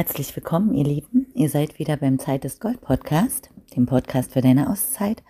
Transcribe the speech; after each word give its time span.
Herzlich 0.00 0.34
willkommen, 0.34 0.72
ihr 0.72 0.84
Lieben. 0.84 1.26
Ihr 1.34 1.50
seid 1.50 1.78
wieder 1.78 1.98
beim 1.98 2.18
Zeit 2.18 2.46
ist 2.46 2.62
Gold 2.62 2.80
Podcast, 2.80 3.50
dem 3.76 3.84
Podcast 3.84 4.32
für 4.32 4.40
deine 4.40 4.70
Auszeit. 4.70 5.22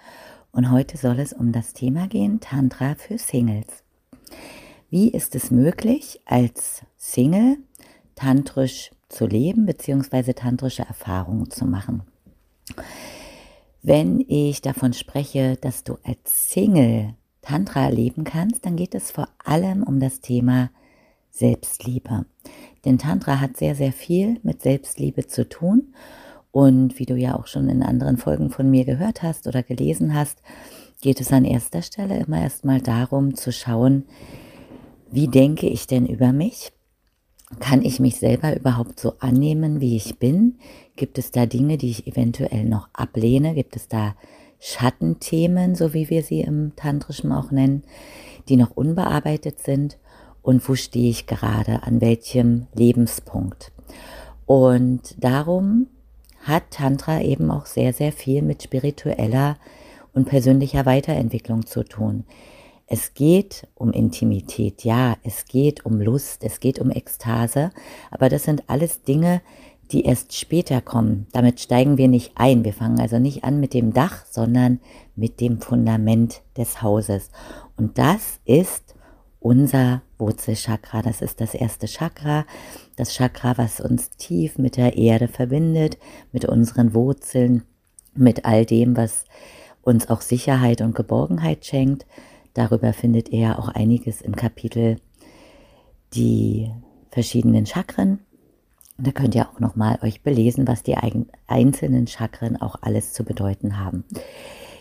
Und 0.53 0.71
heute 0.71 0.97
soll 0.97 1.19
es 1.19 1.33
um 1.33 1.51
das 1.51 1.72
Thema 1.72 2.06
gehen, 2.06 2.38
Tantra 2.38 2.94
für 2.94 3.19
Singles. 3.19 3.83
Wie 4.88 5.08
ist 5.11 5.35
es 5.35 5.51
möglich, 5.51 6.21
als 6.25 6.83
Single 6.97 7.56
tantrisch 8.15 8.93
zu 9.08 9.26
leben, 9.26 9.67
beziehungsweise 9.67 10.37
tantrische 10.37 10.84
Erfahrungen 10.84 11.51
zu 11.51 11.66
machen? 11.66 12.02
Wenn 13.83 14.21
ich 14.21 14.62
davon 14.62 14.93
spreche, 14.93 15.57
dass 15.57 15.83
du 15.83 15.98
als 16.05 16.52
Single 16.52 17.15
Tantra 17.43 17.87
erleben 17.87 18.23
kannst, 18.23 18.65
dann 18.65 18.77
geht 18.77 18.95
es 18.95 19.11
vor 19.11 19.27
allem 19.45 19.83
um 19.83 19.98
das 19.98 20.21
Thema 20.21 20.71
Selbstliebe. 21.33 22.25
Denn 22.84 22.98
Tantra 22.98 23.41
hat 23.41 23.57
sehr, 23.57 23.75
sehr 23.75 23.93
viel 23.93 24.39
mit 24.43 24.62
Selbstliebe 24.62 25.27
zu 25.27 25.48
tun. 25.48 25.95
Und 26.52 26.98
wie 26.98 27.06
du 27.06 27.15
ja 27.15 27.37
auch 27.39 27.47
schon 27.47 27.69
in 27.69 27.83
anderen 27.83 28.16
Folgen 28.16 28.51
von 28.51 28.70
mir 28.70 28.84
gehört 28.84 29.23
hast 29.23 29.47
oder 29.47 29.62
gelesen 29.62 30.15
hast, 30.15 30.43
geht 31.01 31.20
es 31.20 31.33
an 31.33 31.45
erster 31.45 31.83
Stelle 31.83 32.19
immer 32.19 32.41
erstmal 32.41 32.80
darum 32.80 33.34
zu 33.34 33.53
schauen, 33.53 34.05
wie 35.11 35.29
denke 35.29 35.69
ich 35.69 35.87
denn 35.87 36.06
über 36.06 36.33
mich? 36.33 36.73
Kann 37.59 37.83
ich 37.83 37.98
mich 37.98 38.16
selber 38.16 38.56
überhaupt 38.56 39.01
so 39.01 39.15
annehmen, 39.19 39.81
wie 39.81 39.97
ich 39.97 40.19
bin? 40.19 40.59
Gibt 40.95 41.19
es 41.19 41.33
da 41.33 41.47
Dinge, 41.47 41.78
die 41.78 41.91
ich 41.91 42.06
eventuell 42.06 42.65
noch 42.65 42.89
ablehne? 42.92 43.55
Gibt 43.55 43.75
es 43.75 43.89
da 43.89 44.15
Schattenthemen, 44.61 45.75
so 45.75 45.92
wie 45.92 46.11
wir 46.11 46.23
sie 46.23 46.42
im 46.42 46.77
Tantrischen 46.77 47.33
auch 47.33 47.51
nennen, 47.51 47.83
die 48.48 48.56
noch 48.56 48.70
unbearbeitet 48.70 49.58
sind? 49.58 49.98
Und 50.42 50.66
wo 50.69 50.74
stehe 50.74 51.10
ich 51.10 51.27
gerade, 51.27 51.83
an 51.83 52.00
welchem 52.00 52.66
Lebenspunkt. 52.74 53.72
Und 54.46 55.22
darum 55.22 55.86
hat 56.41 56.70
Tantra 56.70 57.20
eben 57.20 57.50
auch 57.50 57.66
sehr, 57.66 57.92
sehr 57.92 58.12
viel 58.12 58.42
mit 58.42 58.62
spiritueller 58.62 59.56
und 60.12 60.27
persönlicher 60.27 60.86
Weiterentwicklung 60.86 61.66
zu 61.66 61.84
tun. 61.84 62.24
Es 62.86 63.14
geht 63.14 63.68
um 63.77 63.92
Intimität, 63.92 64.83
ja, 64.83 65.16
es 65.22 65.44
geht 65.44 65.86
um 65.86 66.00
Lust, 66.00 66.42
es 66.42 66.58
geht 66.58 66.80
um 66.80 66.91
Ekstase, 66.91 67.70
aber 68.11 68.28
das 68.28 68.42
sind 68.42 68.64
alles 68.68 69.02
Dinge, 69.02 69.42
die 69.92 70.05
erst 70.05 70.36
später 70.36 70.80
kommen. 70.80 71.27
Damit 71.33 71.61
steigen 71.61 71.98
wir 71.98 72.08
nicht 72.08 72.33
ein. 72.34 72.64
Wir 72.64 72.72
fangen 72.72 73.00
also 73.00 73.18
nicht 73.18 73.44
an 73.44 73.61
mit 73.61 73.74
dem 73.74 73.92
Dach, 73.92 74.24
sondern 74.28 74.80
mit 75.16 75.41
dem 75.41 75.61
Fundament 75.61 76.42
des 76.56 76.83
Hauses. 76.83 77.30
Und 77.77 77.98
das 77.98 78.41
ist 78.44 78.94
unser 79.41 80.02
Wurzelchakra. 80.21 81.03
Das 81.03 81.23
ist 81.23 81.41
das 81.41 81.55
erste 81.55 81.87
Chakra, 81.87 82.45
das 82.97 83.15
Chakra, 83.15 83.59
was 83.59 83.81
uns 83.81 84.11
tief 84.11 84.59
mit 84.59 84.77
der 84.77 84.97
Erde 84.97 85.29
verbindet, 85.29 85.99
mit 86.33 86.45
unseren 86.45 86.95
Wurzeln, 86.95 87.65
mit 88.15 88.45
all 88.45 88.65
dem, 88.67 88.97
was 88.97 89.25
uns 89.83 90.09
auch 90.11 90.21
Sicherheit 90.21 90.81
und 90.81 90.95
Geborgenheit 90.95 91.65
schenkt. 91.65 92.07
Darüber 92.55 92.93
findet 92.93 93.31
ihr 93.31 93.59
auch 93.59 93.69
einiges 93.69 94.21
im 94.21 94.37
Kapitel 94.37 94.97
die 96.15 96.71
verschiedenen 97.11 97.67
Chakren. 97.67 98.21
Da 98.98 99.13
könnt 99.13 99.35
ihr 99.35 99.48
auch 99.48 99.61
nochmal 99.61 99.98
euch 100.03 100.23
belesen, 100.23 100.69
was 100.69 100.83
die 100.83 100.97
einzelnen 101.47 102.07
Chakren 102.07 102.61
auch 102.61 102.77
alles 102.83 103.13
zu 103.13 103.25
bedeuten 103.25 103.79
haben. 103.79 104.05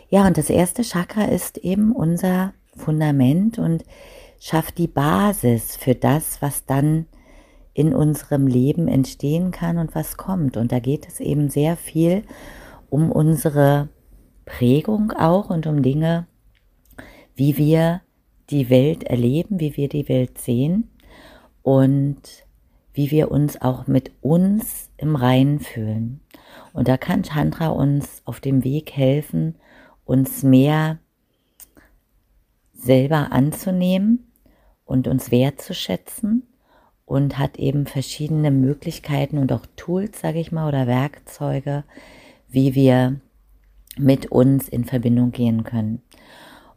Ja, 0.10 0.28
und 0.28 0.38
das 0.38 0.50
erste 0.50 0.82
Chakra 0.82 1.26
ist 1.26 1.58
eben 1.58 1.92
unser 1.94 2.54
Fundament 2.76 3.60
und 3.60 3.86
schafft 4.40 4.78
die 4.78 4.88
Basis 4.88 5.76
für 5.76 5.96
das, 5.96 6.42
was 6.42 6.66
dann 6.66 7.06
in 7.74 7.94
unserem 7.94 8.48
Leben 8.48 8.88
entstehen 8.88 9.52
kann 9.52 9.78
und 9.78 9.94
was 9.96 10.18
kommt. 10.18 10.58
Und 10.58 10.72
da 10.72 10.80
geht 10.80 11.08
es 11.08 11.20
eben 11.20 11.50
sehr 11.50 11.78
viel 11.78 12.24
um 12.90 13.12
unsere 13.12 13.90
Prägung 14.46 15.12
auch 15.12 15.50
und 15.50 15.68
um 15.68 15.84
Dinge, 15.84 16.26
wie 17.36 17.58
wir 17.58 18.02
die 18.50 18.70
Welt 18.70 19.04
erleben, 19.04 19.60
wie 19.60 19.78
wir 19.78 19.90
die 19.90 20.10
Welt 20.10 20.40
sehen 20.40 20.90
und 21.62 22.20
wie 22.94 23.12
wir 23.12 23.30
uns 23.30 23.62
auch 23.62 23.86
mit 23.86 24.12
uns 24.22 24.90
im 24.98 25.16
Reinen 25.16 25.60
fühlen. 25.60 26.20
Und 26.74 26.88
da 26.88 26.98
kann 26.98 27.24
Chandra 27.24 27.70
uns 27.70 28.24
auf 28.26 28.40
dem 28.40 28.64
Weg 28.64 28.92
helfen, 28.92 29.56
uns 30.04 30.42
mehr 30.42 30.98
selber 32.74 33.32
anzunehmen 33.32 34.29
und 34.90 35.08
uns 35.08 35.30
wertzuschätzen 35.30 36.48
und 37.06 37.38
hat 37.38 37.58
eben 37.58 37.86
verschiedene 37.86 38.50
Möglichkeiten 38.50 39.38
und 39.38 39.52
auch 39.52 39.66
Tools, 39.76 40.20
sage 40.20 40.40
ich 40.40 40.52
mal, 40.52 40.68
oder 40.68 40.88
Werkzeuge, 40.88 41.84
wie 42.48 42.74
wir 42.74 43.22
mit 43.98 44.32
uns 44.32 44.68
in 44.68 44.86
Verbindung 44.86 45.32
gehen 45.32 45.64
können. 45.64 46.02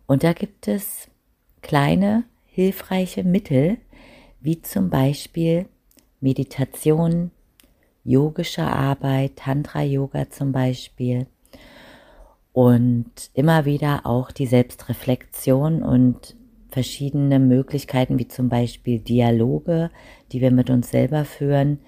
Und 0.07 0.25
da 0.25 0.35
gibt 0.35 0.69
es 0.69 1.09
kleine, 1.63 2.25
hilfreiche 2.45 3.25
Mittel, 3.25 3.79
wie 4.41 4.61
zum 4.61 4.91
Beispiel 4.91 5.65
Meditation, 6.21 7.31
yogische 8.05 8.65
Arbeit, 8.65 9.37
Tantra-Yoga 9.37 10.29
zum 10.29 10.53
Beispiel. 10.53 11.29
Und 12.53 13.11
immer 13.33 13.65
wieder 13.65 14.05
auch 14.05 14.33
die 14.33 14.47
Selbstreflexion 14.47 15.83
und 15.83 16.37
verschiedene 16.73 17.39
Möglichkeiten, 17.39 18.19
wie 18.19 18.29
zum 18.29 18.49
Beispiel 18.49 18.99
Dialoge, 18.99 19.91
die 20.33 20.41
wir 20.41 20.51
mit 20.51 20.71
uns 20.71 20.91
selber 20.91 21.25
führen 21.25 21.79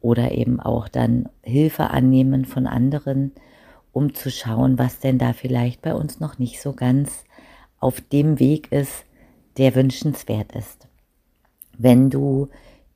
oder 0.00 0.32
eben 0.32 0.60
auch 0.60 0.88
dann 0.88 1.28
Hilfe 1.42 1.90
annehmen 1.90 2.44
von 2.44 2.66
anderen, 2.66 3.32
um 3.92 4.14
zu 4.14 4.30
schauen, 4.30 4.78
was 4.78 4.98
denn 4.98 5.18
da 5.18 5.32
vielleicht 5.32 5.80
bei 5.80 5.94
uns 5.94 6.20
noch 6.20 6.38
nicht 6.38 6.60
so 6.60 6.74
ganz 6.74 7.24
auf 7.80 8.00
dem 8.00 8.38
Weg 8.38 8.70
ist, 8.70 9.04
der 9.56 9.74
wünschenswert 9.74 10.52
ist. 10.52 10.88
Wenn 11.78 12.10
du 12.10 12.48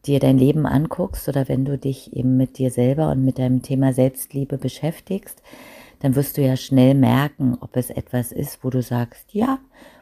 dir 0.05 0.21
dein 0.21 0.39
Leben 0.39 0.67
anguckst 0.67 1.29
oder 1.29 1.49
wenn 1.49 1.65
du 1.65 1.79
dich 1.79 2.15
eben 2.15 2.37
mit 2.37 2.59
dir 2.59 2.71
selber 2.71 3.11
und 3.11 3.25
mit 3.25 3.39
deinem 3.39 3.63
Thema 3.63 3.93
Selbstliebe 3.93 4.59
beschäftigst, 4.59 5.43
dann 6.01 6.15
wirst 6.15 6.37
du 6.37 6.43
ja 6.43 6.57
schnell 6.57 6.95
merken, 6.95 7.57
ob 7.61 7.77
es 7.77 7.91
etwas 7.91 8.33
ist, 8.33 8.63
wo 8.63 8.71
du 8.71 8.83
sagst, 8.83 9.33
ja, 9.33 9.59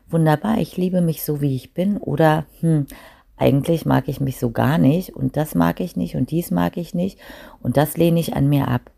wunderbar, 0.09 0.59
ich 0.59 0.77
liebe 0.77 1.01
mich 1.01 1.23
so, 1.23 1.41
wie 1.41 1.55
ich 1.55 1.75
bin 1.75 1.97
oder 1.97 2.47
hm, 2.61 2.87
eigentlich 3.37 3.85
mag 3.85 4.09
ich 4.09 4.21
mich 4.21 4.39
so 4.39 4.51
gar 4.51 4.79
nicht 4.79 5.15
und 5.15 5.37
das 5.37 5.55
mag 5.55 5.81
ich 5.81 5.97
nicht 5.97 6.17
und 6.17 6.31
dies 6.31 6.51
mag 6.51 6.77
ich 6.77 6.95
nicht 6.95 7.19
und 7.61 7.77
das 7.77 7.97
lehne 7.97 8.21
ich 8.21 8.35
an 8.35 8.49
mir 8.49 8.69
ab. 8.69 8.91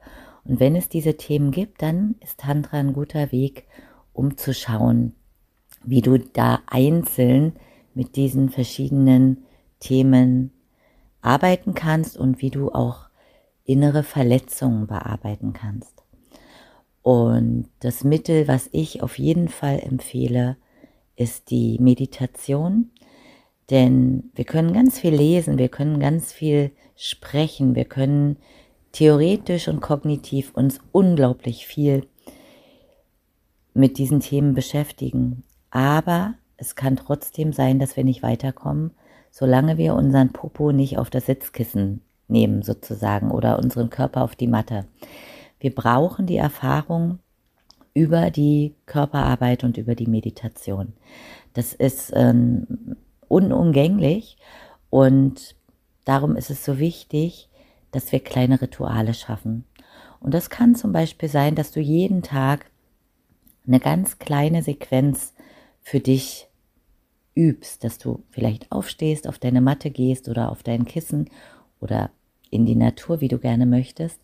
Und 0.45 0.61
wenn 0.61 0.77
es 0.77 0.89
diese 0.89 1.17
Themen 1.17 1.51
gibt, 1.51 1.83
dann 1.83 2.15
ist 2.21 2.41
Tantra 2.41 2.79
ein 2.79 2.93
guter 2.93 3.33
Weg, 3.33 3.67
um 4.13 4.37
zu 4.37 4.55
schauen, 4.55 5.15
wie 5.85 6.01
du 6.01 6.19
da 6.19 6.61
einzeln 6.67 7.55
mit 7.95 8.17
diesen 8.17 8.49
verschiedenen 8.49 9.45
Themen 9.81 10.53
arbeiten 11.21 11.75
kannst 11.75 12.17
und 12.17 12.41
wie 12.41 12.51
du 12.51 12.71
auch 12.71 13.09
innere 13.65 14.03
Verletzungen 14.03 14.87
bearbeiten 14.87 15.53
kannst. 15.53 16.03
Und 17.03 17.69
das 17.81 18.05
Mittel, 18.05 18.49
was 18.49 18.69
ich 18.73 19.03
auf 19.03 19.19
jeden 19.19 19.49
Fall 19.49 19.81
empfehle, 19.81 20.57
ist 21.19 21.51
die 21.51 21.79
Meditation. 21.81 22.91
Denn 23.71 24.31
wir 24.35 24.45
können 24.45 24.73
ganz 24.73 24.99
viel 24.99 25.15
lesen, 25.15 25.59
wir 25.59 25.69
können 25.69 26.01
ganz 26.01 26.33
viel 26.33 26.71
sprechen, 26.97 27.75
wir 27.75 27.85
können 27.85 28.37
theoretisch 28.93 29.69
und 29.69 29.81
kognitiv 29.81 30.53
uns 30.55 30.81
unglaublich 30.93 31.67
viel 31.67 32.07
mit 33.75 33.99
diesen 33.99 34.21
Themen 34.21 34.55
beschäftigen. 34.55 35.43
Aber 35.71 36.35
es 36.57 36.77
kann 36.77 36.97
trotzdem 36.97 37.53
sein, 37.53 37.79
dass 37.79 37.97
wir 37.97 38.05
nicht 38.05 38.23
weiterkommen, 38.23 38.93
solange 39.31 39.77
wir 39.77 39.95
unseren 39.95 40.33
Popo 40.33 40.73
nicht 40.73 40.99
auf 40.99 41.11
das 41.11 41.27
Sitzkissen 41.27 42.01
nehmen 42.27 42.63
sozusagen 42.63 43.31
oder 43.31 43.59
unseren 43.59 43.91
Körper 43.91 44.23
auf 44.23 44.35
die 44.35 44.49
Matte. 44.49 44.87
Wir 45.61 45.75
brauchen 45.75 46.27
die 46.27 46.37
Erfahrung, 46.37 47.19
über 47.95 48.31
die 48.31 48.75
Körperarbeit 48.87 49.65
und 49.65 49.79
über 49.79 49.95
die 49.95 50.07
Meditation. 50.07 50.93
Das 51.55 51.73
ist 51.73 52.13
ähm, 52.15 52.97
unumgänglich 53.29 54.37
und 54.91 55.57
darum 56.05 56.37
ist 56.37 56.51
es 56.51 56.65
so 56.65 56.79
wichtig, 56.79 57.49
dass 57.91 58.13
wir 58.13 58.21
kleine 58.21 58.61
Rituale 58.61 59.15
schaffen. 59.15 59.65
Und 60.21 60.35
das 60.35 60.51
kann 60.51 60.75
zum 60.75 60.93
Beispiel 60.93 61.29
sein, 61.29 61.55
dass 61.55 61.71
du 61.73 61.81
jeden 61.81 62.23
Tag 62.23 62.71
eine 63.67 63.81
ganz 63.81 64.19
kleine 64.19 64.63
Sequenz 64.63 65.35
für 65.81 66.01
dich 66.01 66.49
übst, 67.35 67.85
dass 67.85 67.99
du 67.99 68.25
vielleicht 68.31 68.73
aufstehst, 68.73 69.29
auf 69.29 69.39
deine 69.39 69.61
Matte 69.61 69.91
gehst 69.91 70.29
oder 70.29 70.51
auf 70.51 70.63
dein 70.63 70.87
Kissen 70.87 71.31
oder 71.81 72.11
in 72.51 72.67
die 72.67 72.75
Natur, 72.75 73.21
wie 73.21 73.29
du 73.29 73.39
gerne 73.39 73.67
möchtest, 73.67 74.21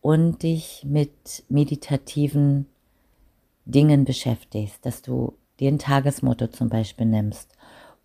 und 0.00 0.42
dich 0.42 0.84
mit 0.84 1.44
meditativen 1.48 2.66
Dingen 3.64 4.04
beschäftigst, 4.04 4.84
dass 4.84 5.02
du 5.02 5.34
dir 5.58 5.68
ein 5.70 5.78
Tagesmotto 5.78 6.48
zum 6.48 6.68
Beispiel 6.68 7.06
nimmst 7.06 7.56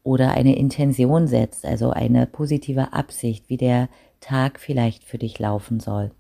oder 0.04 0.32
eine 0.32 0.56
Intention 0.56 1.28
setzt, 1.28 1.66
also 1.66 1.90
eine 1.90 2.28
positive 2.28 2.94
Absicht, 2.94 3.50
wie 3.50 3.58
der 3.58 3.90
Tag 4.20 4.60
vielleicht 4.60 5.04
für 5.04 5.18
dich 5.18 5.40
laufen 5.40 5.80
soll. 5.80 6.12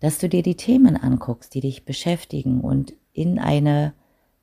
Dass 0.00 0.18
du 0.18 0.28
dir 0.28 0.42
die 0.42 0.56
Themen 0.56 0.96
anguckst, 0.96 1.54
die 1.54 1.60
dich 1.60 1.84
beschäftigen 1.84 2.60
und 2.60 2.94
in 3.12 3.38
eine 3.38 3.94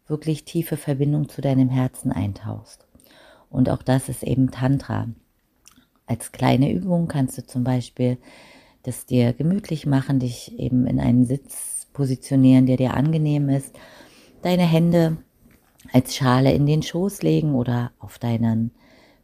wirklich 0.07 0.43
tiefe 0.45 0.77
Verbindung 0.77 1.29
zu 1.29 1.41
deinem 1.41 1.69
Herzen 1.69 2.11
eintauchst. 2.11 2.88
Und 3.49 3.69
auch 3.69 3.83
das 3.83 4.09
ist 4.09 4.23
eben 4.23 4.51
Tantra. 4.51 5.07
Als 6.07 6.31
kleine 6.31 6.71
Übung 6.71 7.07
kannst 7.07 7.38
du 7.38 7.45
zum 7.45 7.63
Beispiel 7.63 8.17
das 8.83 9.05
dir 9.05 9.33
gemütlich 9.33 9.85
machen, 9.85 10.19
dich 10.19 10.57
eben 10.57 10.88
in 10.88 10.99
einen 10.99 11.25
Sitz 11.25 11.70
positionieren, 11.93 12.65
der 12.65 12.77
dir 12.77 12.93
angenehm 12.93 13.49
ist, 13.49 13.75
deine 14.41 14.63
Hände 14.63 15.17
als 15.91 16.15
Schale 16.15 16.53
in 16.53 16.65
den 16.65 16.83
Schoß 16.83 17.21
legen 17.21 17.55
oder 17.55 17.91
auf 17.99 18.19
deinen 18.19 18.71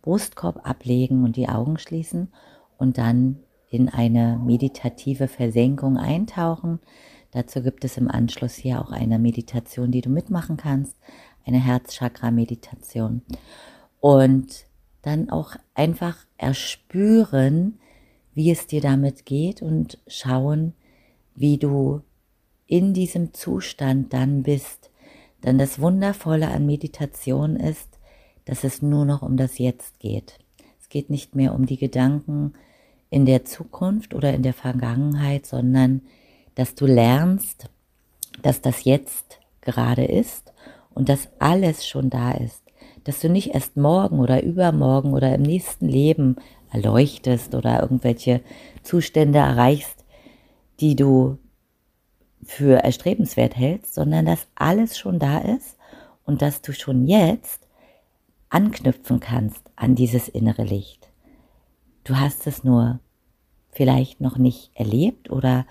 Brustkorb 0.02 0.68
ablegen 0.68 1.24
und 1.24 1.36
die 1.36 1.50
Augen 1.50 1.78
schließen 1.78 2.30
und 2.78 2.98
dann 2.98 3.40
in 3.70 3.90
eine 3.90 4.40
meditative 4.44 5.28
Versenkung 5.28 5.98
eintauchen. 5.98 6.80
Dazu 7.32 7.62
gibt 7.62 7.84
es 7.84 7.98
im 7.98 8.10
Anschluss 8.10 8.56
hier 8.56 8.82
auch 8.82 8.92
eine 8.92 9.20
Meditation, 9.20 9.92
die 9.92 10.02
du 10.02 10.10
mitmachen 10.10 10.58
kannst, 10.58 10.96
eine 11.46 11.60
Herzchakra-Meditation. 11.60 13.22
Und 14.00 14.66
dann 15.02 15.30
auch 15.30 15.56
einfach 15.74 16.18
erspüren, 16.38 17.80
wie 18.34 18.52
es 18.52 18.68
dir 18.68 18.82
damit 18.82 19.26
geht 19.26 19.62
und 19.62 20.00
schauen, 20.08 20.74
wie 21.36 21.58
du 21.58 22.02
in 22.68 22.94
diesem 22.94 23.34
Zustand 23.34 24.14
dann 24.14 24.44
bist. 24.44 24.92
Denn 25.44 25.58
das 25.58 25.80
Wundervolle 25.80 26.50
an 26.50 26.66
Meditation 26.66 27.56
ist, 27.56 27.98
dass 28.46 28.64
es 28.64 28.82
nur 28.82 29.06
noch 29.06 29.22
um 29.22 29.38
das 29.38 29.58
Jetzt 29.58 30.00
geht. 30.00 30.40
Es 30.80 30.90
geht 30.90 31.10
nicht 31.10 31.36
mehr 31.36 31.54
um 31.54 31.66
die 31.66 31.78
Gedanken 31.78 32.54
in 33.10 33.26
der 33.26 33.46
Zukunft 33.46 34.14
oder 34.14 34.34
in 34.34 34.44
der 34.44 34.54
Vergangenheit, 34.54 35.46
sondern 35.46 36.02
dass 36.56 36.76
du 36.76 36.86
lernst, 36.86 37.70
dass 38.42 38.62
das 38.62 38.84
Jetzt 38.84 39.40
gerade 39.62 40.06
ist 40.06 40.54
und 40.94 41.10
dass 41.10 41.30
alles 41.40 41.86
schon 41.86 42.10
da 42.10 42.32
ist. 42.32 42.64
Dass 43.04 43.20
du 43.20 43.30
nicht 43.30 43.54
erst 43.54 43.78
morgen 43.78 44.20
oder 44.20 44.44
übermorgen 44.44 45.14
oder 45.14 45.34
im 45.34 45.44
nächsten 45.44 45.88
Leben 45.88 46.38
erleuchtest 46.72 47.56
oder 47.56 47.82
irgendwelche 47.82 48.42
Zustände 48.84 49.40
erreichst, 49.40 50.06
die 50.80 50.96
du 50.96 51.38
für 52.48 52.84
erstrebenswert 52.84 53.56
hältst, 53.56 53.94
sondern 53.94 54.26
dass 54.26 54.48
alles 54.56 54.98
schon 54.98 55.20
da 55.20 55.40
ist 55.40 55.78
und 56.26 56.42
dass 56.42 56.62
du 56.62 56.74
schon 56.74 57.06
jetzt 57.06 57.68
anknüpfen 58.50 59.20
kannst 59.20 59.62
an 59.76 59.96
dieses 59.96 60.30
innere 60.30 60.64
Licht. 60.64 61.10
Du 62.06 62.18
hast 62.18 62.48
es 62.48 62.64
nur 62.64 63.00
vielleicht 63.72 64.22
noch 64.22 64.38
nicht 64.38 64.72
erlebt 64.76 65.30
oder 65.30 65.66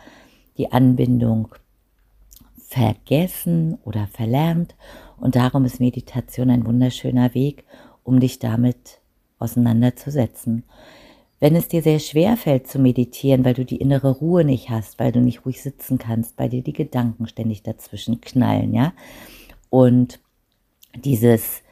die 0.58 0.70
Anbindung 0.70 1.54
vergessen 2.58 3.78
oder 3.84 4.06
verlernt 4.08 4.76
und 5.16 5.34
darum 5.34 5.64
ist 5.64 5.80
Meditation 5.80 6.50
ein 6.50 6.66
wunderschöner 6.66 7.32
Weg, 7.34 7.64
um 8.04 8.20
dich 8.20 8.38
damit 8.38 9.00
auseinanderzusetzen. 9.38 10.64
Wenn 11.38 11.54
es 11.54 11.68
dir 11.68 11.82
sehr 11.82 11.98
schwer 11.98 12.36
fällt 12.36 12.66
zu 12.66 12.78
meditieren, 12.78 13.44
weil 13.44 13.54
du 13.54 13.64
die 13.64 13.76
innere 13.76 14.10
Ruhe 14.10 14.44
nicht 14.44 14.70
hast, 14.70 14.98
weil 14.98 15.12
du 15.12 15.20
nicht 15.20 15.44
ruhig 15.44 15.62
sitzen 15.62 15.98
kannst, 15.98 16.38
weil 16.38 16.48
dir 16.48 16.62
die 16.62 16.72
Gedanken 16.72 17.26
ständig 17.26 17.62
dazwischen 17.62 18.20
knallen, 18.20 18.72
ja, 18.72 18.92
und 19.68 20.20
dieses 20.94 21.62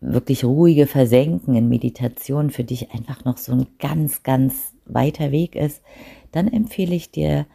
wirklich 0.00 0.44
ruhige 0.44 0.86
Versenken 0.86 1.54
in 1.54 1.68
Meditation 1.68 2.50
für 2.50 2.64
dich 2.64 2.90
einfach 2.92 3.24
noch 3.24 3.38
so 3.38 3.52
ein 3.52 3.66
ganz, 3.78 4.22
ganz 4.22 4.74
weiter 4.84 5.30
Weg 5.30 5.54
ist, 5.54 5.80
dann 6.32 6.48
empfehle 6.48 6.94
ich 6.94 7.10
dir 7.10 7.46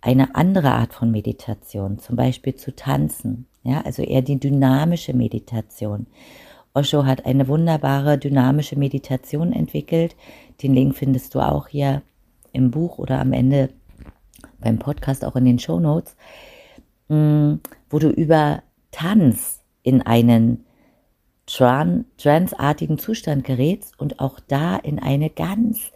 eine 0.00 0.36
andere 0.36 0.70
Art 0.72 0.94
von 0.94 1.10
Meditation, 1.10 1.98
zum 1.98 2.16
Beispiel 2.16 2.54
zu 2.54 2.74
tanzen, 2.74 3.46
ja, 3.64 3.80
also 3.82 4.02
eher 4.02 4.22
die 4.22 4.38
dynamische 4.38 5.12
Meditation. 5.12 6.06
Osho 6.78 7.04
hat 7.04 7.26
eine 7.26 7.48
wunderbare 7.48 8.18
dynamische 8.18 8.76
Meditation 8.76 9.52
entwickelt. 9.52 10.14
Den 10.62 10.74
Link 10.74 10.94
findest 10.94 11.34
du 11.34 11.40
auch 11.40 11.66
hier 11.66 12.02
im 12.52 12.70
Buch 12.70 12.98
oder 12.98 13.20
am 13.20 13.32
Ende 13.32 13.70
beim 14.60 14.78
Podcast 14.78 15.24
auch 15.24 15.34
in 15.34 15.44
den 15.44 15.58
Show 15.58 15.80
Notes, 15.80 16.16
mm, 17.08 17.54
wo 17.90 17.98
du 17.98 18.10
über 18.10 18.62
Tanz 18.92 19.64
in 19.82 20.02
einen 20.02 20.64
Tran 21.46 22.04
transartigen 22.16 22.98
Zustand 22.98 23.42
gerätst 23.42 23.98
und 23.98 24.20
auch 24.20 24.38
da 24.38 24.76
in 24.76 25.00
eine 25.00 25.30
ganz 25.30 25.92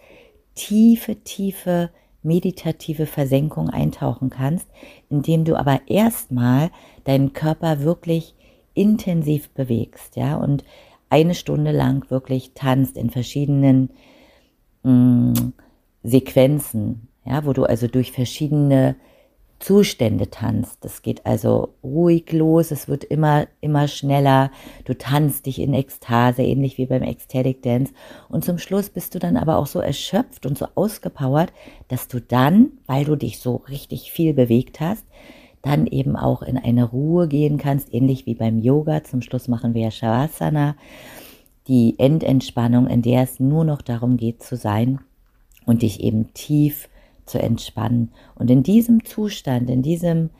tiefe, 0.56 1.22
tiefe 1.22 1.90
meditative 2.22 3.06
Versenkung 3.06 3.70
eintauchen 3.70 4.30
kannst, 4.30 4.66
indem 5.10 5.44
du 5.44 5.56
aber 5.56 5.82
erstmal 5.86 6.70
deinen 7.04 7.34
Körper 7.34 7.80
wirklich 7.82 8.34
intensiv 8.74 9.50
bewegst, 9.50 10.16
ja, 10.16 10.36
und 10.36 10.64
eine 11.10 11.34
Stunde 11.34 11.72
lang 11.72 12.10
wirklich 12.10 12.52
tanzt 12.54 12.96
in 12.96 13.10
verschiedenen 13.10 13.90
mh, 14.82 14.92
mm, 14.92 15.52
Sequenzen, 16.02 17.08
ja, 17.24 17.44
wo 17.44 17.52
du 17.52 17.64
also 17.64 17.86
durch 17.86 18.12
verschiedene 18.12 18.96
Zustände 19.62 20.28
tanzt. 20.28 20.78
Das 20.80 21.02
geht 21.02 21.24
also 21.24 21.74
ruhig 21.84 22.32
los, 22.32 22.72
es 22.72 22.88
wird 22.88 23.04
immer, 23.04 23.46
immer 23.60 23.86
schneller. 23.86 24.50
Du 24.84 24.98
tanzt 24.98 25.46
dich 25.46 25.60
in 25.60 25.72
Ekstase, 25.72 26.42
ähnlich 26.42 26.78
wie 26.78 26.86
beim 26.86 27.02
Ecstatic 27.02 27.62
Dance. 27.62 27.92
Und 28.28 28.44
zum 28.44 28.58
Schluss 28.58 28.90
bist 28.90 29.14
du 29.14 29.20
dann 29.20 29.36
aber 29.36 29.58
auch 29.58 29.66
so 29.66 29.78
erschöpft 29.78 30.46
und 30.46 30.58
so 30.58 30.66
ausgepowert, 30.74 31.52
dass 31.86 32.08
du 32.08 32.20
dann, 32.20 32.72
weil 32.86 33.04
du 33.04 33.14
dich 33.14 33.38
so 33.38 33.56
richtig 33.68 34.10
viel 34.10 34.34
bewegt 34.34 34.80
hast, 34.80 35.04
dann 35.62 35.86
eben 35.86 36.16
auch 36.16 36.42
in 36.42 36.58
eine 36.58 36.84
Ruhe 36.84 37.28
gehen 37.28 37.56
kannst, 37.56 37.94
ähnlich 37.94 38.26
wie 38.26 38.34
beim 38.34 38.58
Yoga. 38.58 39.04
Zum 39.04 39.22
Schluss 39.22 39.48
machen 39.48 39.74
wir 39.74 39.90
Shavasana, 39.90 40.76
die 41.68 41.94
Endentspannung, 41.98 42.88
in 42.88 43.02
der 43.02 43.22
es 43.22 43.38
nur 43.38 43.64
noch 43.64 43.80
darum 43.80 44.16
geht 44.16 44.42
zu 44.42 44.56
sein 44.56 45.00
und 45.64 45.82
dich 45.82 46.00
eben 46.00 46.34
tief 46.34 46.88
zu 47.24 47.38
entspannen. 47.38 48.10
Und 48.34 48.50
in 48.50 48.64
diesem 48.64 49.04
Zustand, 49.04 49.70
in 49.70 49.82
diesem 49.82 50.30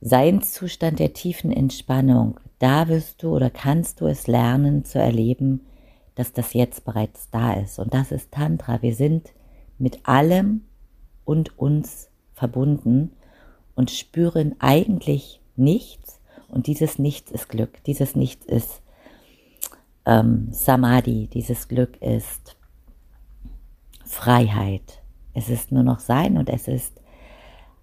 Seinszustand 0.00 0.98
der 0.98 1.12
tiefen 1.12 1.52
Entspannung, 1.52 2.40
da 2.58 2.88
wirst 2.88 3.22
du 3.22 3.34
oder 3.34 3.50
kannst 3.50 4.00
du 4.00 4.06
es 4.06 4.26
lernen 4.26 4.84
zu 4.84 4.98
erleben, 4.98 5.60
dass 6.16 6.32
das 6.32 6.54
jetzt 6.54 6.84
bereits 6.84 7.30
da 7.30 7.52
ist. 7.54 7.78
Und 7.78 7.94
das 7.94 8.10
ist 8.10 8.32
Tantra. 8.32 8.82
Wir 8.82 8.94
sind 8.94 9.30
mit 9.78 10.08
allem 10.08 10.62
und 11.24 11.58
uns 11.58 12.08
verbunden 12.34 13.12
und 13.76 13.92
spüren 13.92 14.56
eigentlich 14.58 15.40
nichts. 15.54 16.20
Und 16.48 16.66
dieses 16.66 16.98
Nichts 16.98 17.30
ist 17.30 17.48
Glück. 17.48 17.84
Dieses 17.84 18.16
Nichts 18.16 18.44
ist 18.46 18.82
ähm, 20.04 20.48
Samadhi. 20.50 21.28
Dieses 21.32 21.68
Glück 21.68 22.00
ist 22.02 22.56
Freiheit. 24.04 25.02
Es 25.34 25.48
ist 25.48 25.70
nur 25.70 25.82
noch 25.82 26.00
Sein 26.00 26.38
und 26.38 26.48
es 26.48 26.66
ist 26.66 27.00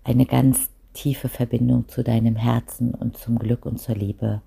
eine 0.04 0.26
ganz 0.26 0.70
tiefe 0.94 1.30
Verbindung 1.30 1.88
zu 1.88 2.04
deinem 2.04 2.36
Herzen 2.36 2.94
und 2.94 3.18
zum 3.18 3.38
Glück 3.40 3.66
und 3.66 3.80
zur 3.80 3.96
Liebe. 3.96 4.42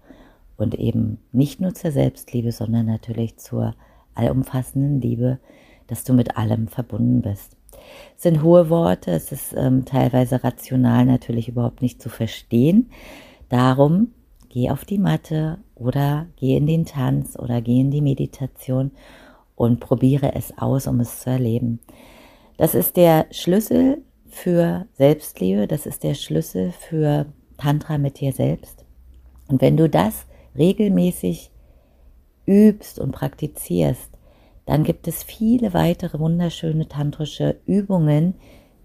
Und 0.56 0.74
eben 0.74 1.18
nicht 1.32 1.60
nur 1.60 1.74
zur 1.74 1.92
Selbstliebe, 1.92 2.50
sondern 2.50 2.86
natürlich 2.86 3.36
zur 3.36 3.74
allumfassenden 4.14 5.00
Liebe, 5.00 5.38
dass 5.86 6.02
du 6.02 6.14
mit 6.14 6.36
allem 6.36 6.66
verbunden 6.66 7.20
bist. 7.20 7.56
Sind 8.16 8.42
hohe 8.42 8.70
Worte, 8.70 9.10
es 9.12 9.32
ist 9.32 9.54
ähm, 9.56 9.84
teilweise 9.84 10.42
rational 10.42 11.04
natürlich 11.04 11.48
überhaupt 11.48 11.82
nicht 11.82 12.00
zu 12.00 12.08
verstehen. 12.08 12.90
Darum 13.48 14.12
geh 14.48 14.70
auf 14.70 14.84
die 14.84 14.98
Matte 14.98 15.58
oder 15.74 16.26
geh 16.36 16.56
in 16.56 16.66
den 16.66 16.86
Tanz 16.86 17.38
oder 17.38 17.60
geh 17.60 17.80
in 17.80 17.90
die 17.90 18.00
Meditation 18.00 18.90
und 19.54 19.80
probiere 19.80 20.34
es 20.34 20.56
aus, 20.58 20.86
um 20.86 21.00
es 21.00 21.20
zu 21.20 21.30
erleben. 21.30 21.80
Das 22.56 22.74
ist 22.74 22.96
der 22.96 23.26
Schlüssel 23.30 24.02
für 24.28 24.86
Selbstliebe, 24.94 25.66
das 25.66 25.86
ist 25.86 26.02
der 26.02 26.14
Schlüssel 26.14 26.72
für 26.72 27.26
Tantra 27.58 27.98
mit 27.98 28.20
dir 28.20 28.32
selbst. 28.32 28.84
Und 29.48 29.60
wenn 29.60 29.76
du 29.76 29.88
das 29.88 30.26
regelmäßig 30.56 31.50
übst 32.46 32.98
und 32.98 33.12
praktizierst, 33.12 34.10
dann 34.66 34.82
gibt 34.84 35.08
es 35.08 35.22
viele 35.22 35.72
weitere 35.72 36.18
wunderschöne 36.18 36.88
tantrische 36.88 37.56
Übungen, 37.66 38.34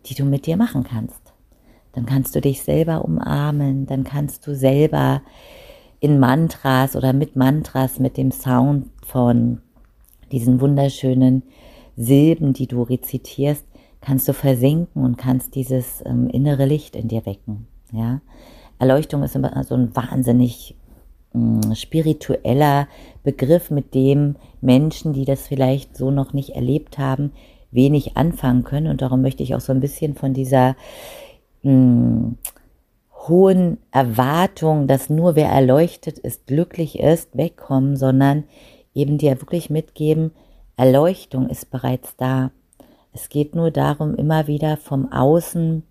die 0.05 0.15
du 0.15 0.23
mit 0.23 0.45
dir 0.45 0.55
machen 0.55 0.83
kannst. 0.83 1.33
Dann 1.93 2.05
kannst 2.05 2.35
du 2.35 2.41
dich 2.41 2.63
selber 2.63 3.03
umarmen, 3.03 3.85
dann 3.85 4.03
kannst 4.03 4.47
du 4.47 4.55
selber 4.55 5.21
in 5.99 6.19
Mantras 6.19 6.95
oder 6.95 7.13
mit 7.13 7.35
Mantras, 7.35 7.99
mit 7.99 8.17
dem 8.17 8.31
Sound 8.31 8.89
von 9.05 9.61
diesen 10.31 10.61
wunderschönen 10.61 11.43
Silben, 11.97 12.53
die 12.53 12.67
du 12.67 12.83
rezitierst, 12.83 13.65
kannst 13.99 14.27
du 14.27 14.33
versinken 14.33 15.03
und 15.03 15.17
kannst 15.17 15.55
dieses 15.55 16.01
ähm, 16.05 16.27
innere 16.29 16.65
Licht 16.65 16.95
in 16.95 17.07
dir 17.07 17.25
wecken. 17.25 17.67
Ja? 17.91 18.21
Erleuchtung 18.79 19.21
ist 19.23 19.35
immer 19.35 19.63
so 19.63 19.75
ein 19.75 19.95
wahnsinnig 19.95 20.75
Spiritueller 21.73 22.87
Begriff, 23.23 23.71
mit 23.71 23.93
dem 23.93 24.35
Menschen, 24.59 25.13
die 25.13 25.25
das 25.25 25.47
vielleicht 25.47 25.95
so 25.95 26.11
noch 26.11 26.33
nicht 26.33 26.51
erlebt 26.51 26.97
haben, 26.97 27.31
wenig 27.71 28.17
anfangen 28.17 28.63
können. 28.63 28.87
Und 28.87 29.01
darum 29.01 29.21
möchte 29.21 29.43
ich 29.43 29.55
auch 29.55 29.61
so 29.61 29.71
ein 29.71 29.79
bisschen 29.79 30.15
von 30.15 30.33
dieser 30.33 30.75
mh, 31.63 31.71
hm, 31.71 32.37
hohen 33.27 33.77
Erwartung, 33.91 34.87
dass 34.87 35.09
nur 35.09 35.35
wer 35.35 35.49
erleuchtet 35.49 36.17
ist, 36.17 36.47
glücklich 36.47 36.99
ist, 36.99 37.37
wegkommen, 37.37 37.95
sondern 37.95 38.45
eben 38.93 39.17
dir 39.17 39.39
wirklich 39.39 39.69
mitgeben, 39.69 40.31
Erleuchtung 40.75 41.47
ist 41.47 41.69
bereits 41.69 42.15
da. 42.17 42.51
Es 43.13 43.29
geht 43.29 43.55
nur 43.55 43.71
darum, 43.71 44.15
immer 44.15 44.47
wieder 44.47 44.77
vom 44.77 45.11
Außen 45.11 45.83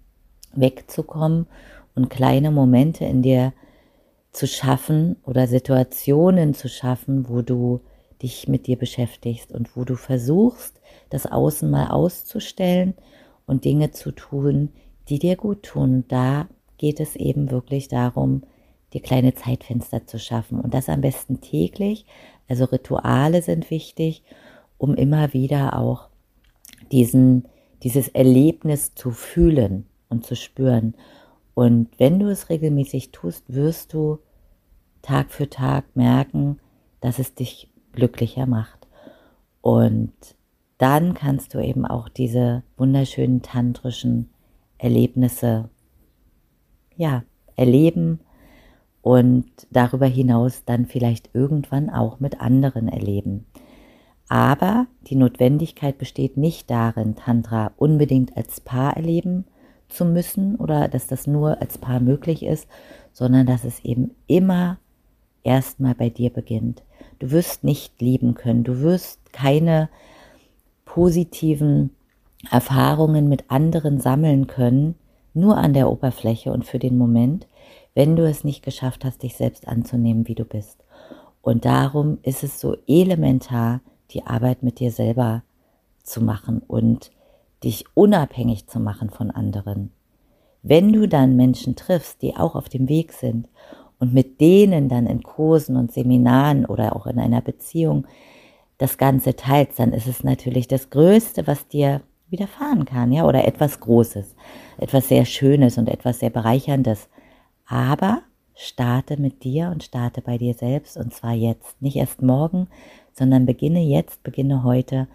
wegzukommen 0.53 1.47
und 1.95 2.11
kleine 2.11 2.51
Momente 2.51 3.05
in 3.05 3.23
dir 3.23 3.53
zu 3.53 3.70
schaffen 4.47 5.17
oder 5.25 5.47
Situationen 5.47 6.55
zu 6.55 6.69
schaffen, 6.69 7.29
wo 7.29 7.43
du 7.43 7.81
dich 8.23 8.49
mit 8.49 8.67
dir 8.67 8.77
beschäftigst 8.77 9.53
und 9.53 9.77
wo 9.77 9.85
du 9.85 9.97
versuchst, 9.97 10.81
das 11.09 11.27
Außen 11.27 11.71
mal 11.71 11.89
auszustellen 11.89 12.95
und 13.47 13.65
Dinge 13.65 13.91
zu 13.91 14.13
tun, 14.13 14.71
die 15.09 15.19
dir 15.19 15.37
gut 15.37 15.65
tun. 15.65 16.05
Da 16.09 16.49
geht 16.79 17.01
es 17.01 17.17
eben 17.17 17.51
wirklich 17.51 17.89
darum, 17.89 18.43
dir 18.93 19.01
kleine 19.01 19.35
Zeitfenster 19.35 20.07
zu 20.07 20.19
schaffen 20.19 20.61
und 20.61 20.75
das 20.75 20.89
am 20.89 21.01
besten 21.01 21.41
täglich. 21.41 22.07
Also 22.49 22.65
Rituale 22.65 23.43
sind 23.43 23.71
wichtig, 23.71 24.23
um 24.79 24.95
immer 24.95 25.33
wieder 25.33 25.79
auch 25.79 26.09
diesen, 26.91 27.47
dieses 27.83 28.09
Erlebnis 28.09 28.95
zu 28.95 29.11
fühlen 29.11 29.87
und 30.09 30.27
zu 30.27 30.37
spüren. 30.37 30.95
Und 31.61 31.89
wenn 31.99 32.19
du 32.19 32.31
es 32.31 32.49
regelmäßig 32.49 33.13
tust, 33.13 33.53
wirst 33.53 33.93
du 33.93 34.19
Tag 35.03 35.31
für 35.31 35.51
Tag 35.51 35.95
merken, 35.95 36.59
dass 37.03 37.19
es 37.19 37.35
dich 37.35 37.71
glücklicher 37.93 38.47
macht. 38.47 38.89
Und 39.61 40.15
dann 40.79 41.13
kannst 41.13 41.53
du 41.53 41.59
eben 41.59 41.85
auch 41.85 42.09
diese 42.09 42.63
wunderschönen 42.79 43.43
tantrischen 43.43 44.31
Erlebnisse 44.79 45.69
ja, 46.97 47.25
erleben 47.57 48.21
und 49.03 49.45
darüber 49.71 50.07
hinaus 50.07 50.65
dann 50.65 50.87
vielleicht 50.87 51.29
irgendwann 51.35 51.91
auch 51.91 52.21
mit 52.21 52.41
anderen 52.41 52.89
erleben. 52.89 53.45
Aber 54.31 54.87
die 55.03 55.17
Notwendigkeit 55.17 55.99
besteht 55.99 56.39
nicht 56.39 56.71
darin, 56.71 57.17
Tantra 57.17 57.73
unbedingt 57.77 58.35
als 58.35 58.63
Paar 58.63 58.97
erleben 58.97 59.45
zu 59.91 60.05
müssen 60.05 60.57
oder 60.57 60.89
dass 60.89 61.07
das 61.07 61.27
nur 61.27 61.61
als 61.61 61.79
Paar 61.79 62.01
möglich 62.01 62.45
ist, 62.45 62.69
sondern 63.13 63.47
dass 63.47 63.65
es 63.65 63.85
eben 63.85 64.13
immer 64.27 64.79
erstmal 65.43 65.95
bei 65.95 66.09
dir 66.09 66.31
beginnt. 66.31 66.83
Du 67.19 67.31
wirst 67.31 67.65
nicht 67.65 68.01
lieben 68.01 68.35
können, 68.35 68.65
du 68.65 68.81
wirst 68.81 69.33
keine 69.33 69.89
positiven 70.85 71.91
Erfahrungen 72.51 73.29
mit 73.29 73.45
anderen 73.51 74.01
sammeln 74.01 74.47
können, 74.47 74.95
nur 75.35 75.57
an 75.57 75.75
der 75.75 75.91
Oberfläche 75.91 76.53
und 76.53 76.65
für 76.65 76.79
den 76.79 76.97
Moment, 76.97 77.47
wenn 77.95 78.17
du 78.17 78.27
es 78.27 78.45
nicht 78.45 78.63
geschafft 78.63 79.05
hast, 79.05 79.23
dich 79.23 79.37
selbst 79.37 79.69
anzunehmen, 79.69 80.27
wie 80.27 80.35
du 80.35 80.45
bist. 80.45 80.83
Und 81.43 81.65
darum 81.65 82.19
ist 82.23 82.43
es 82.43 82.61
so 82.61 82.77
elementar, 82.87 83.81
die 84.11 84.27
Arbeit 84.27 84.63
mit 84.63 84.81
dir 84.81 84.91
selber 84.91 85.43
zu 86.03 86.23
machen 86.23 86.63
und 86.67 87.11
dich 87.65 87.85
unabhängig 87.95 88.67
zu 88.67 88.81
machen 88.81 89.11
von 89.11 89.31
anderen. 89.31 89.91
Wenn 90.63 90.93
du 90.93 91.09
dann 91.09 91.37
Menschen 91.37 91.77
triffst, 91.77 92.23
die 92.23 92.37
auch 92.37 92.55
auf 92.55 92.69
dem 92.69 92.89
Weg 92.89 93.13
sind 93.13 93.49
und 93.99 94.13
mit 94.13 94.41
denen 94.41 94.89
dann 94.89 95.07
in 95.07 95.23
Kursen 95.23 95.77
und 95.77 95.93
Seminaren 95.93 96.67
oder 96.67 96.97
auch 96.97 97.07
in 97.07 97.19
einer 97.19 97.41
Beziehung 97.41 98.07
das 98.79 98.99
Ganze 98.99 99.37
teilst, 99.37 99.79
dann 99.79 99.93
ist 99.93 100.07
es 100.07 100.25
natürlich 100.25 100.69
das 100.69 100.91
Größte, 100.91 101.47
was 101.47 101.69
dir 101.69 102.01
widerfahren 102.31 102.85
kann, 102.85 103.13
ja, 103.13 103.27
oder 103.27 103.47
etwas 103.47 103.81
Großes, 103.81 104.35
etwas 104.79 105.09
sehr 105.09 105.25
Schönes 105.25 105.79
und 105.79 105.89
etwas 105.89 106.21
sehr 106.21 106.31
Bereicherndes. 106.31 107.09
Aber 107.67 108.23
starte 108.55 109.21
mit 109.21 109.45
dir 109.45 109.71
und 109.71 109.83
starte 109.83 110.23
bei 110.23 110.39
dir 110.39 110.55
selbst 110.55 110.97
und 110.97 111.13
zwar 111.15 111.33
jetzt, 111.33 111.81
nicht 111.81 111.97
erst 111.97 112.23
morgen, 112.23 112.69
sondern 113.13 113.47
beginne 113.47 113.83
jetzt, 113.83 114.23
beginne 114.23 114.63
heute 114.63 115.09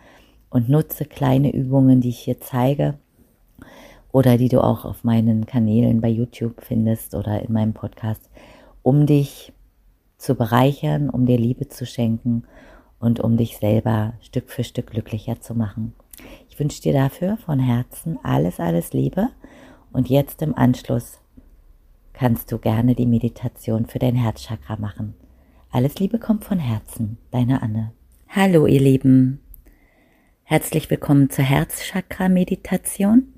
und 0.55 0.69
nutze 0.69 1.03
kleine 1.03 1.53
Übungen, 1.53 1.99
die 1.99 2.07
ich 2.07 2.19
hier 2.19 2.39
zeige 2.39 2.93
oder 4.13 4.37
die 4.37 4.47
du 4.47 4.63
auch 4.63 4.85
auf 4.85 5.03
meinen 5.03 5.45
Kanälen 5.45 5.99
bei 5.99 6.07
YouTube 6.07 6.61
findest 6.61 7.13
oder 7.13 7.41
in 7.41 7.51
meinem 7.51 7.73
Podcast, 7.73 8.29
um 8.81 9.05
dich 9.05 9.51
zu 10.17 10.33
bereichern, 10.33 11.09
um 11.09 11.25
dir 11.25 11.37
Liebe 11.37 11.67
zu 11.67 11.85
schenken 11.85 12.45
und 12.99 13.19
um 13.19 13.35
dich 13.35 13.57
selber 13.57 14.13
Stück 14.21 14.49
für 14.49 14.63
Stück 14.63 14.91
glücklicher 14.91 15.41
zu 15.41 15.55
machen. 15.55 15.93
Ich 16.49 16.57
wünsche 16.57 16.81
dir 16.81 16.93
dafür 16.93 17.35
von 17.35 17.59
Herzen 17.59 18.17
alles, 18.23 18.61
alles 18.61 18.93
Liebe 18.93 19.27
und 19.91 20.09
jetzt 20.09 20.41
im 20.41 20.57
Anschluss 20.57 21.19
kannst 22.13 22.49
du 22.53 22.59
gerne 22.59 22.95
die 22.95 23.07
Meditation 23.07 23.87
für 23.87 23.99
dein 23.99 24.15
Herzchakra 24.15 24.77
machen. 24.77 25.15
Alles 25.69 25.99
Liebe 25.99 26.17
kommt 26.17 26.45
von 26.45 26.59
Herzen, 26.59 27.17
deine 27.31 27.61
Anne. 27.61 27.91
Hallo 28.29 28.67
ihr 28.67 28.79
Lieben, 28.79 29.41
herzlich 30.47 30.91
willkommen 30.91 31.31
zur 31.31 31.43
Herzchakra-Meditation. 31.43 33.33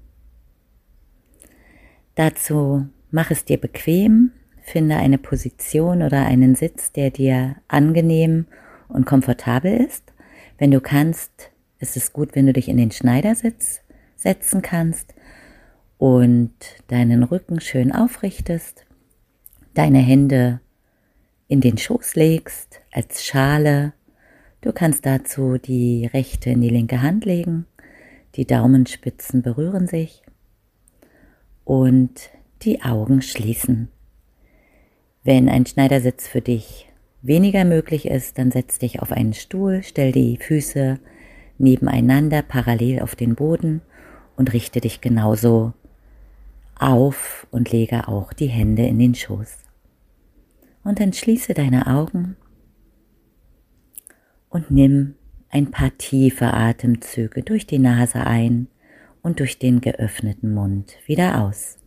Dazu 2.15 2.85
mach 3.11 3.31
es 3.31 3.45
dir 3.45 3.57
bequem, 3.57 4.33
finde 4.61 4.97
eine 4.97 5.17
Position 5.17 6.03
oder 6.03 6.25
einen 6.25 6.55
Sitz, 6.55 6.91
der 6.91 7.09
dir 7.09 7.55
angenehm 7.69 8.45
und 8.89 9.05
komfortabel 9.05 9.73
ist. 9.73 10.11
Wenn 10.57 10.71
du 10.71 10.81
kannst, 10.81 11.51
ist 11.79 11.95
es 11.95 12.11
gut, 12.11 12.35
wenn 12.35 12.45
du 12.45 12.51
dich 12.51 12.67
in 12.67 12.75
den 12.75 12.91
Schneidersitz 12.91 13.79
setzen 14.17 14.61
kannst 14.61 15.15
und 15.97 16.51
deinen 16.89 17.23
Rücken 17.23 17.61
schön 17.61 17.93
aufrichtest, 17.93 18.85
deine 19.73 19.99
Hände 19.99 20.59
in 21.47 21.61
den 21.61 21.77
Schoß 21.77 22.15
legst 22.15 22.81
als 22.91 23.23
Schale. 23.23 23.93
Du 24.67 24.74
kannst 24.74 25.05
dazu 25.05 25.57
die 25.57 26.07
rechte 26.07 26.50
in 26.50 26.59
die 26.59 26.67
linke 26.67 27.01
Hand 27.01 27.24
legen, 27.24 27.65
die 28.36 28.45
Daumenspitzen 28.45 29.41
berühren 29.41 29.88
sich 29.88 30.24
und 31.63 32.12
die 32.63 32.81
Augen 32.81 33.21
schließen. 33.21 33.88
Wenn 35.24 35.47
ein 35.47 35.65
Schneidersitz 35.65 36.27
für 36.27 36.41
dich 36.41 36.89
weniger 37.21 37.63
möglich 37.63 38.07
ist, 38.07 38.38
dann 38.39 38.51
setz 38.51 38.77
dich 38.77 39.01
auf 39.01 39.13
einen 39.13 39.33
Stuhl, 39.33 39.83
stell 39.83 40.12
die 40.12 40.36
Füße 40.36 41.00
nebeneinander 41.57 42.41
parallel 42.41 43.00
auf 43.00 43.15
den 43.15 43.36
Boden 43.36 43.81
und 44.36 44.51
richte 44.51 44.81
dich 44.81 45.00
genauso 45.00 45.71
auf 46.77 47.47
und 47.51 47.71
lege 47.71 48.09
auch 48.09 48.33
die 48.33 48.47
Hände 48.47 48.86
in 48.86 49.00
den 49.00 49.15
Schoß. 49.15 49.59
Und 50.83 51.00
dann 51.00 51.13
schließe 51.13 51.53
deine 51.53 51.88
Augen 51.88 52.36
und 54.50 54.72
nimm 54.72 55.16
ein 55.50 55.72
paar 55.72 55.98
tiefe 55.98 56.54
Atemzüge 56.54 57.44
durch 57.44 57.66
die 57.68 57.80
Nase 57.80 58.25
ein 58.25 58.68
und 59.22 59.39
durch 59.39 59.60
den 59.60 59.82
geöffneten 59.82 60.54
Mund 60.54 60.98
wieder 61.06 61.42
aus. 61.44 61.77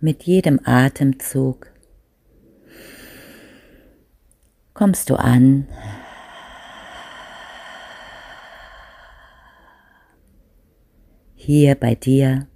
Mit 0.00 0.24
jedem 0.24 0.60
Atemzug 0.64 1.73
kommst 4.74 5.08
du 5.08 5.14
an. 5.14 5.68
Hier 11.36 11.74
bei 11.76 11.94
dir. 11.94 12.48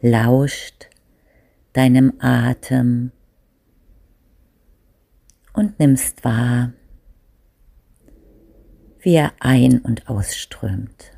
Lauscht 0.00 0.88
deinem 1.72 2.14
Atem 2.20 3.10
und 5.54 5.78
nimmst 5.80 6.24
wahr, 6.24 6.72
wie 9.00 9.14
er 9.14 9.32
ein- 9.40 9.80
und 9.80 10.08
ausströmt. 10.08 11.12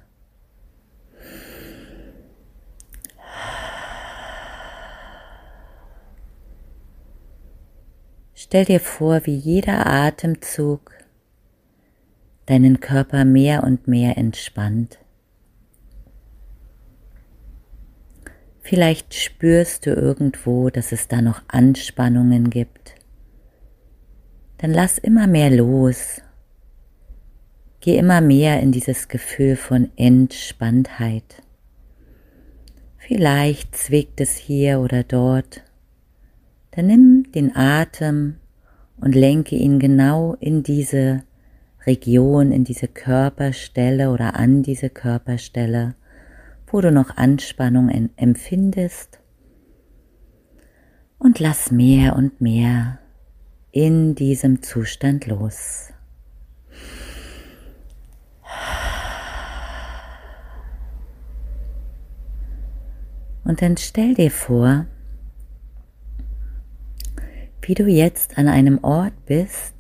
Stell 8.34 8.64
dir 8.64 8.80
vor, 8.80 9.26
wie 9.26 9.36
jeder 9.36 9.86
Atemzug 9.86 10.92
deinen 12.46 12.80
Körper 12.80 13.24
mehr 13.24 13.62
und 13.62 13.86
mehr 13.86 14.18
entspannt. 14.18 14.98
Vielleicht 18.60 19.14
spürst 19.14 19.86
du 19.86 19.90
irgendwo, 19.90 20.68
dass 20.68 20.90
es 20.90 21.06
da 21.06 21.22
noch 21.22 21.42
Anspannungen 21.48 22.50
gibt. 22.50 22.96
Dann 24.58 24.72
lass 24.72 24.98
immer 24.98 25.26
mehr 25.26 25.50
los. 25.50 26.20
Geh 27.80 27.96
immer 27.96 28.20
mehr 28.20 28.60
in 28.60 28.72
dieses 28.72 29.08
Gefühl 29.08 29.56
von 29.56 29.90
Entspanntheit. 29.96 31.42
Vielleicht 32.98 33.74
zwickt 33.74 34.20
es 34.20 34.36
hier 34.36 34.80
oder 34.80 35.02
dort. 35.02 35.62
Dann 36.72 36.86
nimm 36.86 37.32
den 37.32 37.56
Atem 37.56 38.36
und 39.00 39.14
lenke 39.14 39.56
ihn 39.56 39.78
genau 39.78 40.36
in 40.40 40.62
diese 40.62 41.24
Region, 41.86 42.52
in 42.52 42.64
diese 42.64 42.86
Körperstelle 42.86 44.10
oder 44.10 44.36
an 44.36 44.62
diese 44.62 44.90
Körperstelle 44.90 45.94
wo 46.72 46.80
du 46.80 46.92
noch 46.92 47.16
Anspannung 47.16 48.10
empfindest. 48.16 49.18
Und 51.18 51.38
lass 51.38 51.70
mehr 51.70 52.16
und 52.16 52.40
mehr 52.40 52.98
in 53.72 54.14
diesem 54.14 54.62
Zustand 54.62 55.26
los. 55.26 55.92
Und 63.44 63.62
dann 63.62 63.76
stell 63.76 64.14
dir 64.14 64.30
vor, 64.30 64.86
wie 67.62 67.74
du 67.74 67.86
jetzt 67.86 68.38
an 68.38 68.48
einem 68.48 68.82
Ort 68.84 69.26
bist, 69.26 69.74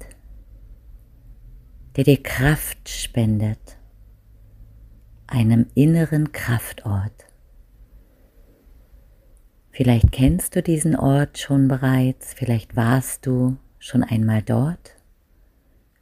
der 1.96 2.04
dir 2.04 2.22
Kraft 2.22 2.88
spendet 2.88 3.80
einem 5.30 5.66
inneren 5.74 6.32
Kraftort. 6.32 7.26
Vielleicht 9.70 10.10
kennst 10.12 10.56
du 10.56 10.62
diesen 10.62 10.96
Ort 10.96 11.38
schon 11.38 11.68
bereits, 11.68 12.34
vielleicht 12.34 12.76
warst 12.76 13.26
du 13.26 13.56
schon 13.78 14.02
einmal 14.02 14.42
dort, 14.42 14.96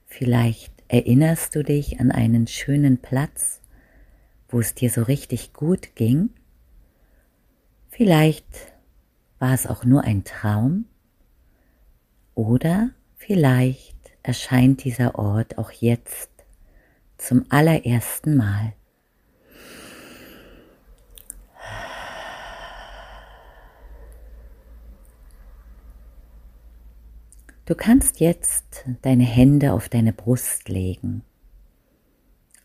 vielleicht 0.07 0.78
erinnerst 0.89 1.55
du 1.55 1.63
dich 1.63 2.01
an 2.01 2.11
einen 2.11 2.47
schönen 2.47 2.99
Platz, 2.99 3.61
wo 4.49 4.61
es 4.61 4.75
dir 4.75 4.91
so 4.91 5.03
richtig 5.03 5.53
gut 5.53 5.95
ging, 5.95 6.31
vielleicht 7.91 8.47
war 9.39 9.55
es 9.55 9.67
auch 9.67 9.85
nur 9.85 10.03
ein 10.03 10.25
Traum 10.25 10.87
oder 12.35 12.91
vielleicht 13.17 13.97
erscheint 14.23 14.85
dieser 14.85 15.19
Ort 15.19 15.59
auch 15.59 15.71
jetzt 15.71 16.31
zum 17.19 17.45
allerersten 17.49 18.37
Mal. 18.37 18.73
Du 27.69 27.75
kannst 27.75 28.19
jetzt 28.19 28.87
deine 29.03 29.25
Hände 29.25 29.75
auf 29.75 29.91
deine 29.91 30.15
Brust 30.15 30.71
legen, 30.71 31.23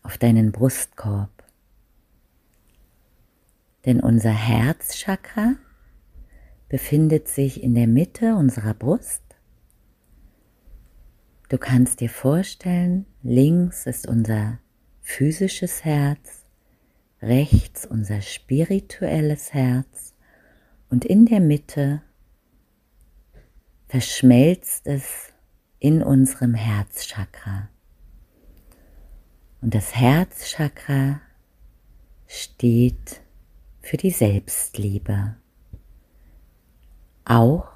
auf 0.02 0.16
deinen 0.16 0.50
Brustkorb. 0.50 1.44
Denn 3.84 4.00
unser 4.00 4.30
Herzchakra 4.30 5.56
befindet 6.70 7.28
sich 7.28 7.62
in 7.62 7.74
der 7.74 7.86
Mitte 7.86 8.34
unserer 8.34 8.72
Brust. 8.72 9.22
Du 11.50 11.58
kannst 11.58 12.00
dir 12.00 12.08
vorstellen, 12.08 13.04
links 13.22 13.84
ist 13.84 14.08
unser 14.08 14.58
physisches 15.02 15.84
Herz, 15.84 16.46
rechts 17.20 17.84
unser 17.84 18.22
spirituelles 18.22 19.52
Herz 19.52 20.14
und 20.88 21.04
in 21.04 21.26
der 21.26 21.40
Mitte 21.40 22.00
verschmelzt 23.88 24.86
es 24.86 25.32
in 25.78 26.02
unserem 26.02 26.54
Herzchakra. 26.54 27.68
Und 29.60 29.74
das 29.74 29.94
Herzchakra 29.94 31.20
steht 32.26 33.20
für 33.80 33.96
die 33.96 34.10
Selbstliebe, 34.10 35.36
auch 37.24 37.68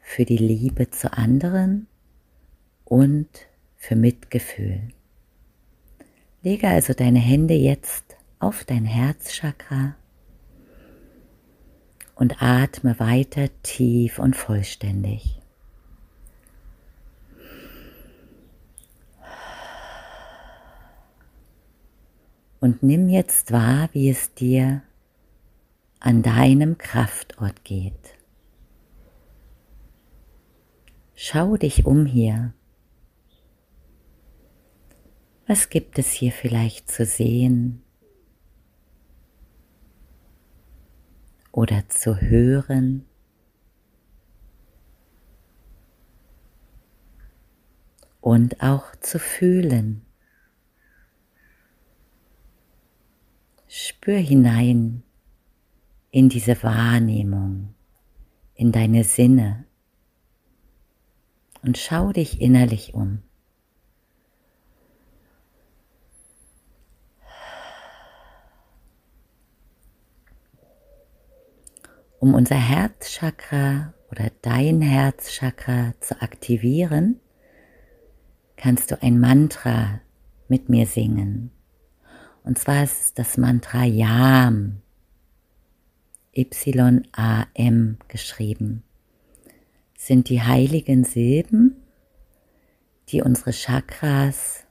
für 0.00 0.24
die 0.24 0.36
Liebe 0.36 0.90
zu 0.90 1.12
anderen 1.12 1.86
und 2.84 3.28
für 3.76 3.96
Mitgefühl. 3.96 4.88
Lege 6.42 6.68
also 6.68 6.92
deine 6.92 7.18
Hände 7.18 7.54
jetzt 7.54 8.16
auf 8.38 8.64
dein 8.64 8.84
Herzchakra 8.84 9.96
und 12.14 12.42
atme 12.42 12.98
weiter 12.98 13.48
tief 13.62 14.18
und 14.18 14.36
vollständig. 14.36 15.40
Und 22.60 22.82
nimm 22.82 23.08
jetzt 23.08 23.52
wahr, 23.52 23.88
wie 23.92 24.08
es 24.08 24.34
dir 24.34 24.82
an 26.00 26.22
deinem 26.22 26.78
Kraftort 26.78 27.64
geht. 27.64 28.16
Schau 31.14 31.56
dich 31.56 31.86
um 31.86 32.06
hier. 32.06 32.52
Was 35.46 35.68
gibt 35.68 35.98
es 35.98 36.10
hier 36.10 36.32
vielleicht 36.32 36.90
zu 36.90 37.04
sehen 37.04 37.82
oder 41.52 41.88
zu 41.88 42.20
hören? 42.20 43.06
Und 48.20 48.60
auch 48.62 48.94
zu 49.00 49.18
fühlen. 49.18 50.05
Spür 53.68 54.18
hinein 54.18 55.02
in 56.10 56.28
diese 56.28 56.62
Wahrnehmung, 56.62 57.74
in 58.54 58.70
deine 58.70 59.02
Sinne 59.02 59.64
und 61.62 61.76
schau 61.76 62.12
dich 62.12 62.40
innerlich 62.40 62.94
um. 62.94 63.22
Um 72.18 72.34
unser 72.34 72.56
Herzchakra 72.56 73.94
oder 74.10 74.30
dein 74.42 74.80
Herzchakra 74.80 75.92
zu 76.00 76.22
aktivieren, 76.22 77.20
kannst 78.56 78.90
du 78.90 79.02
ein 79.02 79.20
Mantra 79.20 80.00
mit 80.48 80.68
mir 80.68 80.86
singen. 80.86 81.50
Und 82.46 82.58
zwar 82.60 82.84
ist 82.84 83.00
es 83.00 83.14
das 83.14 83.36
Mantra 83.38 83.84
Yam, 83.84 84.80
Y-A-M 86.36 87.98
geschrieben, 88.06 88.84
sind 89.98 90.28
die 90.28 90.40
heiligen 90.40 91.02
Silben, 91.02 91.74
die 93.08 93.20
unsere 93.20 93.50
Chakras 93.50 94.64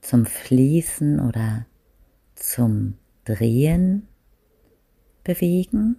zum 0.00 0.24
Fließen 0.24 1.20
oder 1.20 1.66
zum 2.34 2.96
Drehen 3.26 4.08
bewegen. 5.22 5.96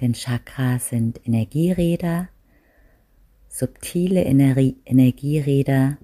Denn 0.00 0.14
Chakras 0.14 0.88
sind 0.88 1.20
Energieräder, 1.26 2.30
subtile 3.50 4.24
Energieräder 4.24 5.98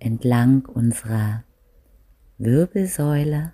entlang 0.00 0.66
unserer 0.66 1.44
Wirbelsäule 2.40 3.52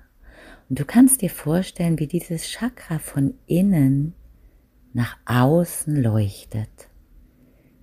und 0.68 0.79
du 0.79 0.85
kannst 0.85 1.20
dir 1.20 1.31
vorstellen, 1.31 1.99
wie 1.99 2.07
dieses 2.07 2.49
Chakra 2.49 2.99
von 3.01 3.35
innen 3.46 4.14
nach 4.92 5.16
außen 5.27 6.01
leuchtet, 6.01 6.88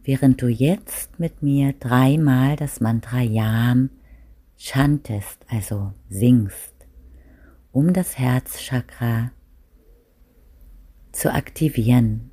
während 0.04 0.42
du 0.42 0.48
jetzt 0.48 1.20
mit 1.20 1.44
mir 1.44 1.74
dreimal 1.74 2.56
das 2.56 2.80
Mantra 2.80 3.22
Yam 3.22 3.90
chantest, 4.58 5.46
also 5.50 5.94
singst, 6.10 6.74
um 7.74 7.92
das 7.92 8.18
Herzchakra 8.18 9.32
zu 11.12 11.34
aktivieren. 11.34 12.32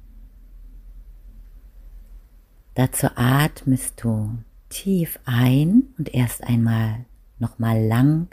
Dazu 2.74 3.08
atmest 3.16 4.02
du 4.02 4.38
tief 4.68 5.18
ein 5.24 5.88
und 5.98 6.14
erst 6.14 6.44
einmal 6.44 7.04
nochmal 7.38 7.84
lang 7.84 8.28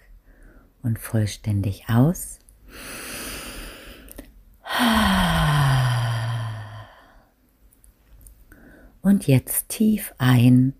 und 0.84 1.00
vollständig 1.00 1.90
aus. 1.90 2.40
Und 9.02 9.28
jetzt 9.28 9.70
tief 9.70 10.14
ein, 10.18 10.74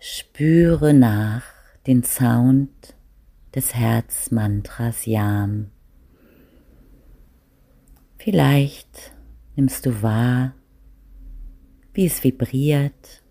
Spüre 0.00 0.92
nach 0.92 1.44
den 1.86 2.02
Sound 2.02 2.96
des 3.54 3.72
Herzmantras 3.76 5.06
Yam. 5.06 5.70
Vielleicht 8.18 9.14
nimmst 9.54 9.86
du 9.86 10.02
wahr, 10.02 10.56
wie 11.92 12.06
es 12.06 12.24
vibriert. 12.24 13.22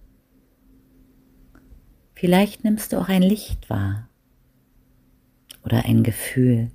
Vielleicht 2.13 2.63
nimmst 2.63 2.93
du 2.93 3.01
auch 3.01 3.09
ein 3.09 3.21
Licht 3.21 3.69
wahr 3.69 4.07
oder 5.65 5.83
ein 5.83 6.03
Gefühl. 6.03 6.71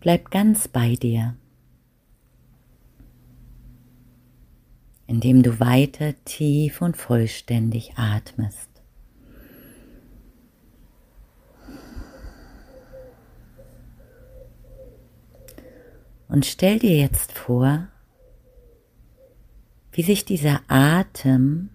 Bleib 0.00 0.30
ganz 0.30 0.68
bei 0.68 0.94
dir, 0.94 1.36
indem 5.06 5.42
du 5.42 5.60
weiter 5.60 6.14
tief 6.24 6.80
und 6.80 6.96
vollständig 6.96 7.94
atmest. 7.96 8.70
Und 16.28 16.46
stell 16.46 16.78
dir 16.78 16.96
jetzt 16.96 17.32
vor, 17.32 17.88
wie 19.92 20.02
sich 20.02 20.24
dieser 20.24 20.62
Atem 20.66 21.68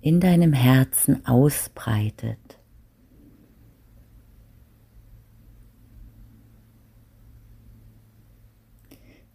in 0.00 0.20
deinem 0.20 0.54
Herzen 0.54 1.26
ausbreitet. 1.26 2.57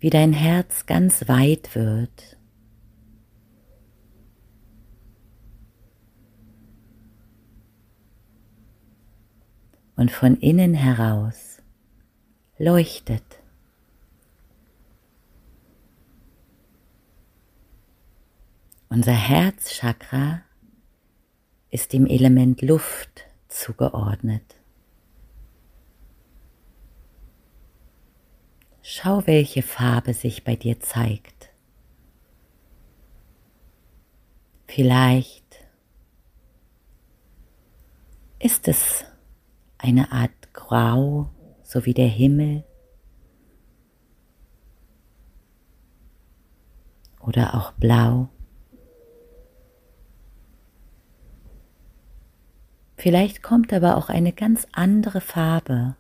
Wie 0.04 0.10
dein 0.10 0.34
Herz 0.34 0.86
ganz 0.86 1.30
weit 1.30 1.76
wird. 1.76 2.38
Und 9.96 10.12
von 10.12 10.36
innen 10.36 10.74
heraus 10.74 11.62
leuchtet. 12.58 13.24
Unser 18.90 19.14
Herzchakra 19.14 20.42
ist 21.70 21.94
dem 21.94 22.08
Element 22.08 22.62
Luft 22.62 23.24
zugeordnet. 23.48 24.58
Schau, 28.86 29.26
welche 29.28 29.62
Farbe 29.62 30.14
sich 30.14 30.44
bei 30.44 30.58
dir 30.58 30.82
zeigt. 30.82 31.52
Vielleicht 34.68 35.66
ist 38.40 38.68
es 38.68 39.06
eine 39.78 40.12
Art 40.12 40.52
Grau, 40.52 41.30
so 41.64 41.86
wie 41.86 41.94
der 41.94 42.10
Himmel 42.10 42.66
oder 47.22 47.54
auch 47.54 47.72
Blau. 47.72 48.28
Vielleicht 52.98 53.42
kommt 53.44 53.72
aber 53.72 53.96
auch 53.96 54.10
eine 54.10 54.34
ganz 54.34 54.68
andere 54.74 55.22
Farbe. 55.22 55.96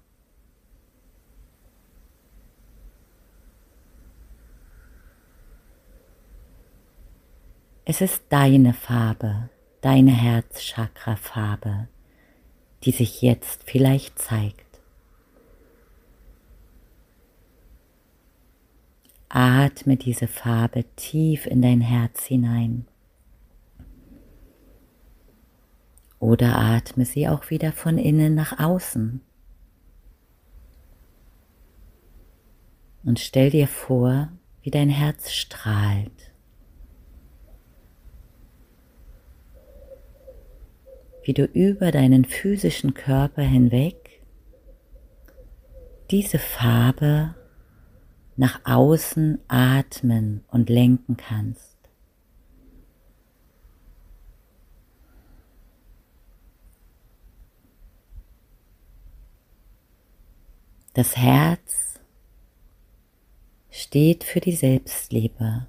Es 7.86 8.00
ist 8.00 8.24
deine 8.30 8.74
Farbe, 8.74 9.50
deine 9.82 10.12
Herzchakra-Farbe, 10.12 11.90
die 12.84 12.92
sich 12.92 13.22
jetzt 13.22 13.64
vielleicht 13.66 14.18
zeigt. 14.20 14.80
Atme 19.28 19.98
diese 19.98 20.28
Farbe 20.28 20.86
tief 20.96 21.46
in 21.46 21.62
dein 21.62 21.82
Herz 21.82 22.24
hinein. 22.24 22.88
Oder 26.20 26.58
atme 26.58 27.04
sie 27.04 27.28
auch 27.28 27.50
wieder 27.50 27.74
von 27.74 27.98
innen 27.98 28.34
nach 28.34 28.60
außen. 28.60 29.20
Und 33.04 33.20
stell 33.20 33.50
dir 33.50 33.68
vor, 33.68 34.30
wie 34.62 34.72
dein 34.72 34.88
Herz 34.88 35.34
strahlt. 35.34 36.33
Wie 41.24 41.34
du 41.34 41.46
über 41.46 41.92
deinen 41.92 42.26
physischen 42.26 42.94
Körper 42.94 43.42
hinweg 43.42 44.22
diese 46.12 46.38
Farbe 46.38 47.36
nach 48.36 48.62
außen 48.66 49.40
atmen 49.48 50.44
und 50.50 50.70
lenken 50.70 51.18
kannst. 51.18 51.78
Das 60.94 61.18
Herz 61.18 62.00
steht 63.72 64.24
für 64.24 64.40
die 64.40 64.56
Selbstliebe. 64.56 65.68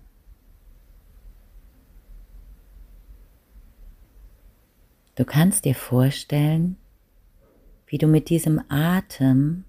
Du 5.17 5.25
kannst 5.25 5.65
dir 5.65 5.75
vorstellen, 5.75 6.77
wie 7.87 7.99
du 7.99 8.07
mit 8.07 8.29
diesem 8.31 8.61
Atem 8.69 9.65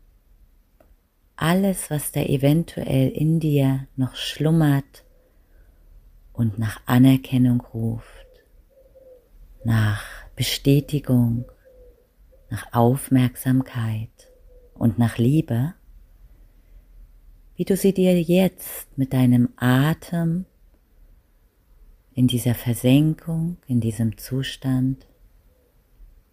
alles, 1.35 1.89
was 1.89 2.11
da 2.11 2.21
eventuell 2.21 3.09
in 3.09 3.39
dir 3.39 3.87
noch 3.95 4.15
schlummert 4.15 5.03
und 6.33 6.57
nach 6.57 6.81
Anerkennung 6.85 7.61
ruft, 7.61 8.25
nach 9.63 10.03
Bestätigung, 10.35 11.45
nach 12.49 12.73
Aufmerksamkeit, 12.73 14.09
und 14.75 14.99
nach 14.99 15.17
Liebe, 15.17 15.73
wie 17.55 17.65
du 17.65 17.75
sie 17.77 17.93
dir 17.93 18.21
jetzt 18.21 18.87
mit 18.97 19.13
deinem 19.13 19.49
Atem 19.55 20.45
in 22.13 22.27
dieser 22.27 22.53
Versenkung, 22.53 23.57
in 23.67 23.79
diesem 23.79 24.17
Zustand 24.17 25.07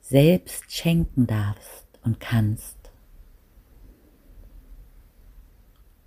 selbst 0.03 0.71
schenken 0.71 1.27
darfst 1.27 1.87
und 2.05 2.21
kannst. 2.21 2.77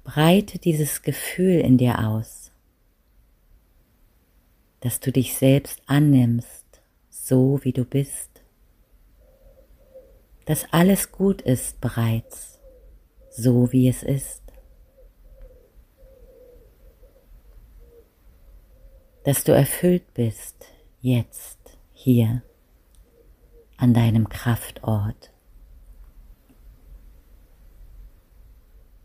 Breite 0.04 0.60
dieses 0.60 1.02
Gefühl 1.02 1.60
in 1.62 1.80
dir 1.80 2.08
aus, 2.08 2.52
dass 4.82 5.00
du 5.00 5.12
dich 5.12 5.34
selbst 5.34 5.82
annimmst, 5.88 6.64
so 7.10 7.60
wie 7.64 7.74
du 7.74 7.84
bist 7.84 8.36
dass 10.46 10.72
alles 10.72 11.12
gut 11.12 11.42
ist 11.42 11.82
bereits, 11.82 12.60
so 13.30 13.72
wie 13.72 13.90
es 13.90 14.04
ist. 14.04 14.42
Dass 19.24 19.44
du 19.44 19.54
erfüllt 19.54 20.14
bist, 20.14 20.68
jetzt, 21.02 21.58
hier, 21.94 22.44
an 23.78 23.94
deinem 23.94 24.30
Kraftort. 24.30 25.32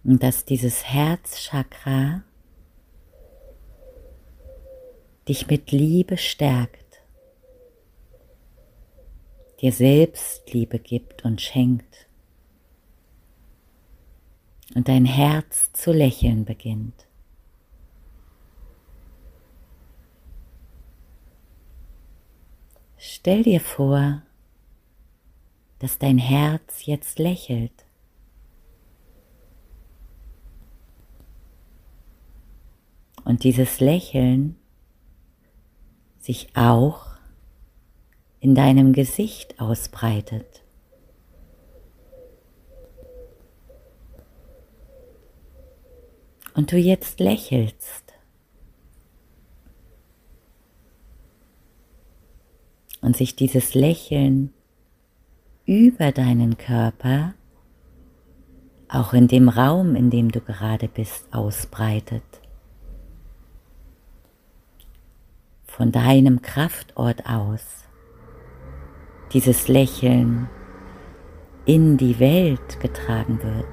Und 0.05 0.23
dass 0.23 0.45
dieses 0.45 0.85
Herzchakra 0.85 2.23
dich 5.29 5.47
mit 5.47 5.71
Liebe 5.71 6.17
stärkt, 6.17 7.03
dir 9.61 9.73
selbst 9.73 10.53
Liebe 10.53 10.79
gibt 10.79 11.25
und 11.25 11.41
schenkt 11.41 12.09
und 14.75 14.89
dein 14.89 15.05
Herz 15.05 15.73
zu 15.73 15.93
lächeln 15.93 16.45
beginnt. 16.45 17.07
Stell 22.97 23.43
dir 23.43 23.61
vor, 23.61 24.23
dass 25.81 25.99
dein 25.99 26.19
Herz 26.19 26.85
jetzt 26.85 27.19
lächelt. 27.19 27.73
Und 33.25 33.45
dieses 33.45 33.81
Lächeln 33.81 34.57
sich 36.19 36.55
auch 36.55 37.07
in 38.41 38.55
deinem 38.55 38.93
Gesicht 38.93 39.59
ausbreitet. 39.59 40.63
Und 46.55 46.73
du 46.73 46.77
jetzt 46.77 47.21
lächelst. 47.21 48.13
Und 53.01 53.17
sich 53.17 53.35
dieses 53.35 53.73
Lächeln 53.75 54.53
über 55.71 56.11
deinen 56.11 56.59
Körper, 56.59 57.35
auch 58.89 59.13
in 59.13 59.29
dem 59.29 59.49
Raum, 59.49 59.95
in 59.95 60.11
dem 60.11 60.33
du 60.33 60.41
gerade 60.41 60.89
bist, 60.89 61.33
ausbreitet. 61.33 62.25
Von 65.63 65.93
deinem 65.93 66.43
Kraftort 66.43 67.25
aus 67.25 67.85
dieses 69.33 69.69
Lächeln 69.69 70.49
in 71.67 71.97
die 71.97 72.19
Welt 72.19 72.81
getragen 72.81 73.41
wird. 73.41 73.67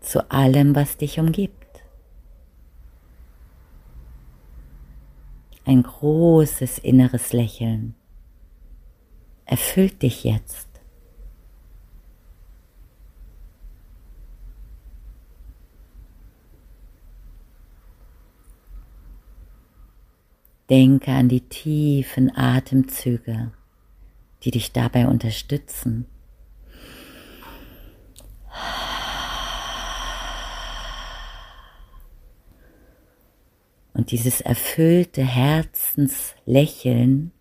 Zu 0.00 0.28
allem, 0.32 0.74
was 0.74 0.96
dich 0.96 1.20
umgibt. 1.20 1.65
Ein 5.66 5.82
großes 5.82 6.78
inneres 6.78 7.32
Lächeln 7.32 7.96
erfüllt 9.44 10.00
dich 10.02 10.22
jetzt. 10.24 10.68
Denke 20.70 21.12
an 21.12 21.28
die 21.28 21.42
tiefen 21.42 22.36
Atemzüge, 22.36 23.52
die 24.42 24.50
dich 24.52 24.72
dabei 24.72 25.08
unterstützen. 25.08 26.06
Und 33.96 34.10
dieses 34.10 34.42
erfüllte 34.42 35.24
Herzenslächeln 35.24 37.32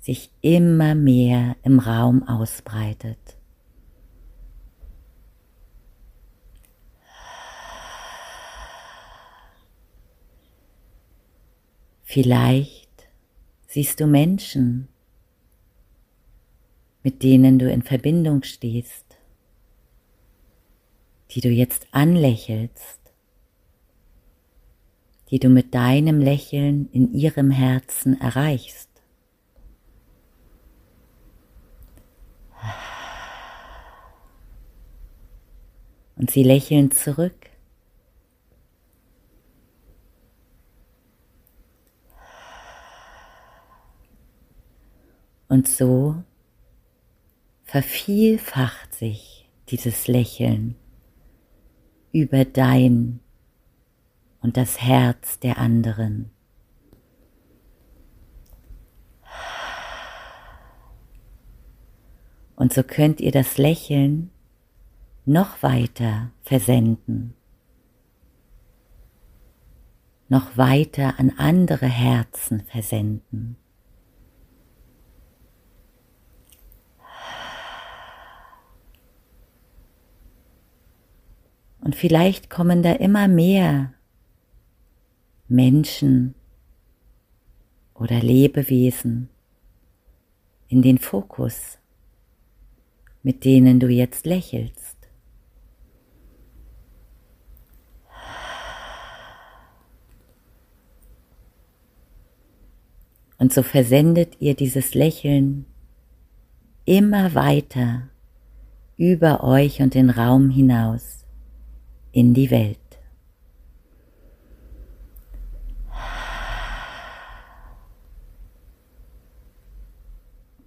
sich 0.00 0.32
immer 0.40 0.96
mehr 0.96 1.54
im 1.62 1.78
Raum 1.78 2.26
ausbreitet. 2.26 3.36
Vielleicht 12.02 12.88
siehst 13.68 14.00
du 14.00 14.08
Menschen, 14.08 14.88
mit 17.04 17.22
denen 17.22 17.60
du 17.60 17.70
in 17.70 17.82
Verbindung 17.82 18.42
stehst, 18.42 19.16
die 21.30 21.40
du 21.40 21.50
jetzt 21.50 21.86
anlächelst 21.92 22.99
die 25.30 25.38
du 25.38 25.48
mit 25.48 25.74
deinem 25.74 26.20
Lächeln 26.20 26.88
in 26.92 27.12
ihrem 27.14 27.50
Herzen 27.50 28.20
erreichst. 28.20 28.88
Und 36.16 36.30
sie 36.30 36.42
lächeln 36.42 36.90
zurück. 36.90 37.48
Und 45.48 45.66
so 45.66 46.22
vervielfacht 47.64 48.94
sich 48.94 49.48
dieses 49.68 50.08
Lächeln 50.08 50.76
über 52.12 52.44
dein 52.44 53.20
und 54.42 54.56
das 54.56 54.80
Herz 54.80 55.38
der 55.38 55.58
anderen. 55.58 56.30
Und 62.56 62.74
so 62.74 62.82
könnt 62.82 63.20
ihr 63.20 63.32
das 63.32 63.56
Lächeln 63.56 64.30
noch 65.24 65.62
weiter 65.62 66.30
versenden, 66.42 67.34
noch 70.28 70.56
weiter 70.56 71.18
an 71.18 71.32
andere 71.38 71.86
Herzen 71.86 72.62
versenden. 72.64 73.56
Und 81.80 81.96
vielleicht 81.96 82.50
kommen 82.50 82.82
da 82.82 82.92
immer 82.92 83.26
mehr 83.26 83.94
Menschen 85.50 86.36
oder 87.94 88.20
Lebewesen 88.20 89.28
in 90.68 90.80
den 90.80 90.98
Fokus, 90.98 91.78
mit 93.24 93.44
denen 93.44 93.80
du 93.80 93.88
jetzt 93.88 94.26
lächelst. 94.26 94.96
Und 103.36 103.52
so 103.52 103.64
versendet 103.64 104.36
ihr 104.38 104.54
dieses 104.54 104.94
Lächeln 104.94 105.66
immer 106.84 107.34
weiter 107.34 108.08
über 108.96 109.42
euch 109.42 109.82
und 109.82 109.94
den 109.94 110.10
Raum 110.10 110.50
hinaus 110.50 111.24
in 112.12 112.34
die 112.34 112.50
Welt. 112.50 112.79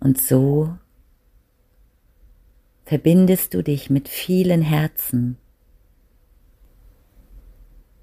Und 0.04 0.20
so 0.20 0.78
verbindest 2.84 3.54
du 3.54 3.64
dich 3.64 3.90
mit 3.90 4.10
vielen 4.10 4.62
Herzen 4.62 5.38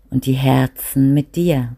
und 0.08 0.24
die 0.24 0.32
Herzen 0.32 1.12
mit 1.12 1.36
dir. 1.36 1.76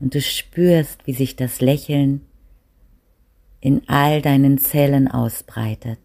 Und 0.00 0.12
du 0.16 0.20
spürst, 0.20 1.06
wie 1.06 1.14
sich 1.14 1.36
das 1.36 1.60
Lächeln 1.60 2.26
in 3.60 3.88
all 3.88 4.22
deinen 4.22 4.58
Zellen 4.58 5.06
ausbreitet. 5.06 6.00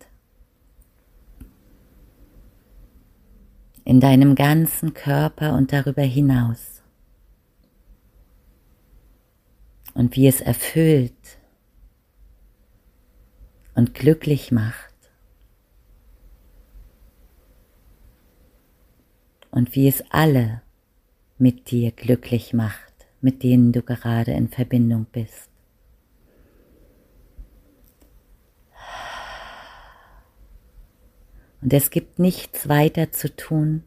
In 3.83 3.99
deinem 3.99 4.35
ganzen 4.35 4.93
Körper 4.93 5.55
und 5.55 5.73
darüber 5.73 6.03
hinaus. 6.03 6.74
Und 9.95 10.15
wie 10.15 10.27
es 10.27 10.41
erfüllt 10.41 11.39
und 13.73 13.95
glücklich 13.95 14.51
macht 14.51 14.93
und 19.49 19.73
wie 19.73 19.87
es 19.87 20.03
alle 20.09 20.61
mit 21.37 21.71
dir 21.71 21.91
glücklich 21.91 22.53
macht, 22.53 22.93
mit 23.21 23.41
denen 23.41 23.71
du 23.71 23.81
gerade 23.81 24.33
in 24.33 24.49
Verbindung 24.49 25.05
bist. 25.11 25.49
Und 31.61 31.73
es 31.73 31.89
gibt 31.89 32.19
nichts 32.19 32.69
weiter 32.69 33.11
zu 33.11 33.35
tun, 33.35 33.83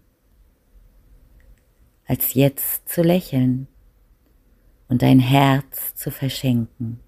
als 2.07 2.35
jetzt 2.35 2.88
zu 2.88 3.03
lächeln 3.03 3.68
und 4.88 5.03
dein 5.03 5.20
Herz 5.20 5.94
zu 5.94 6.11
verschenken 6.11 7.01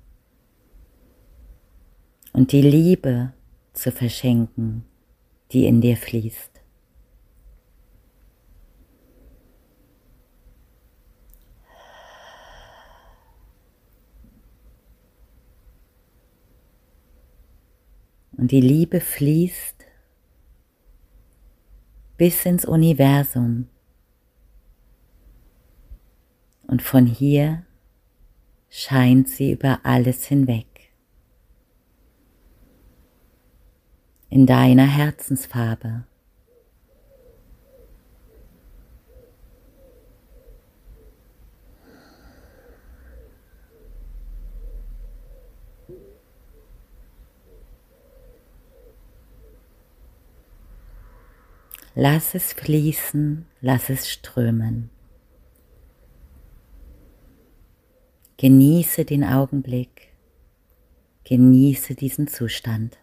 und 2.33 2.53
die 2.53 2.63
Liebe 2.63 3.33
zu 3.73 3.91
verschenken, 3.91 4.85
die 5.53 5.67
in 5.67 5.81
dir 5.81 5.97
fließt. 5.97 6.51
Und 18.33 18.53
die 18.53 18.61
Liebe 18.63 19.01
fließt 19.01 19.85
bis 22.17 22.47
ins 22.47 22.65
Universum. 22.65 23.69
Und 26.67 26.81
von 26.81 27.05
hier 27.05 27.67
scheint 28.71 29.29
sie 29.29 29.51
über 29.51 29.81
alles 29.83 30.25
hinweg. 30.25 30.67
In 34.29 34.47
deiner 34.47 34.87
Herzensfarbe. 34.87 36.05
Lass 51.97 52.37
es 52.37 52.53
fließen, 52.53 53.47
lass 53.61 53.91
es 53.91 54.09
strömen. 54.09 54.91
Genieße 58.41 59.05
den 59.05 59.23
Augenblick, 59.23 60.15
genieße 61.25 61.95
diesen 61.95 62.27
Zustand. 62.27 62.97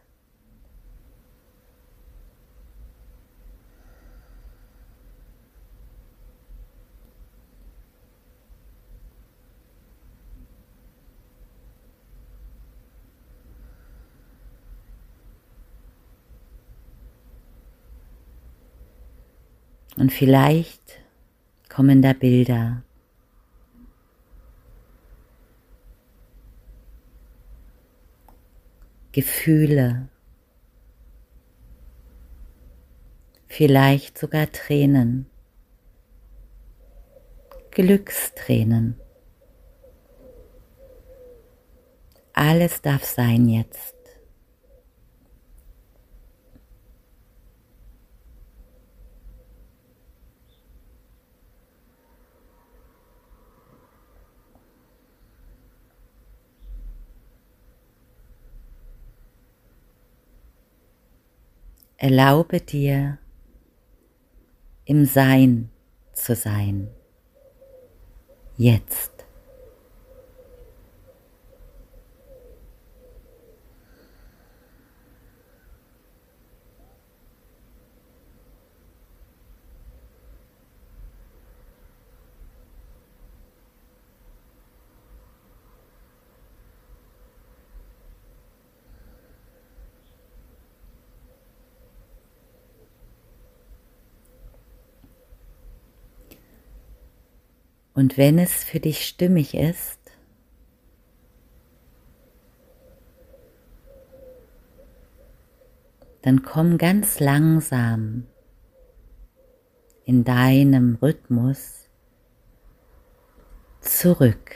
Und 19.98 20.12
vielleicht 20.12 20.82
kommen 21.70 22.02
da 22.02 22.14
Bilder. 22.14 22.82
Gefühle, 29.18 30.10
vielleicht 33.48 34.16
sogar 34.20 34.52
Tränen, 34.52 35.26
Glückstränen. 37.72 39.02
Alles 42.34 42.84
darf 42.84 43.06
sein 43.06 43.50
jetzt. 43.50 43.97
Erlaube 62.00 62.62
dir, 62.62 63.18
im 64.86 65.06
Sein 65.06 65.72
zu 66.14 66.36
sein. 66.36 66.90
Jetzt. 68.56 69.17
Und 97.98 98.16
wenn 98.16 98.38
es 98.38 98.64
für 98.64 98.80
dich 98.80 99.08
stimmig 99.08 99.56
ist, 99.56 100.00
dann 106.22 106.44
komm 106.44 106.78
ganz 106.78 107.20
langsam 107.20 108.28
in 110.06 110.24
deinem 110.24 111.00
Rhythmus 111.02 111.90
zurück. 113.82 114.52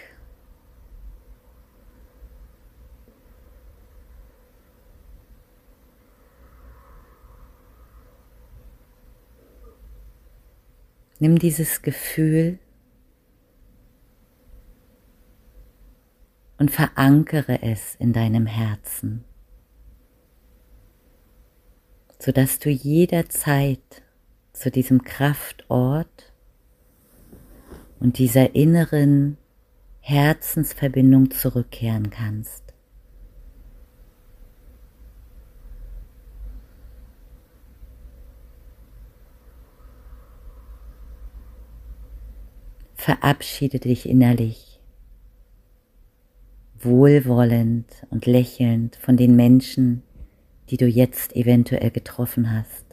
Nimm 11.17 11.39
dieses 11.39 11.82
Gefühl 11.82 12.60
und 16.62 16.69
verankere 16.69 17.63
es 17.63 17.95
in 17.95 18.13
deinem 18.13 18.45
Herzen, 18.45 19.24
sodass 22.19 22.60
du 22.60 22.69
jederzeit 22.69 24.04
zu 24.54 24.69
diesem 24.69 25.04
Kraftort 25.04 26.32
und 28.00 28.19
dieser 28.19 28.54
inneren 28.54 29.38
Herzensverbindung 30.02 31.32
zurückkehren 31.32 32.12
kannst. 32.12 32.76
Verabschiede 42.93 43.80
dich 43.80 44.08
innerlich 44.08 44.70
wohlwollend 46.86 47.86
und 48.10 48.26
lächelnd 48.26 48.96
von 48.96 49.17
den 49.17 49.36
Menschen, 49.36 50.04
die 50.70 50.78
du 50.78 50.88
jetzt 50.88 51.36
eventuell 51.36 51.91
getroffen 51.91 52.52
hast. 52.52 52.86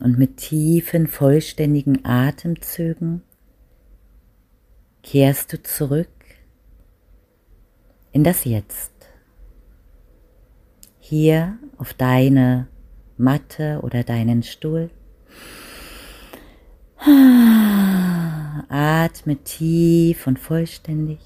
Und 0.00 0.18
mit 0.18 0.38
tiefen, 0.38 1.06
vollständigen 1.06 2.04
Atemzügen 2.04 3.22
kehrst 5.02 5.52
du 5.52 5.62
zurück 5.62 6.08
in 8.12 8.24
das 8.24 8.44
Jetzt. 8.44 8.92
Hier 10.98 11.58
auf 11.76 11.92
deine 11.92 12.68
Matte 13.18 13.80
oder 13.82 14.04
deinen 14.04 14.42
Stuhl. 14.42 14.90
Atme 18.68 19.36
tief 19.44 20.26
und 20.26 20.38
vollständig. 20.38 21.18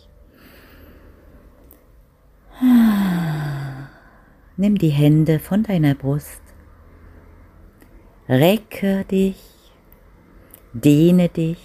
Nimm 4.56 4.78
die 4.78 4.90
Hände 4.90 5.38
von 5.40 5.62
deiner 5.64 5.94
Brust. 5.94 6.40
Recke 8.28 9.04
dich, 9.04 9.42
dehne 10.72 11.28
dich, 11.28 11.58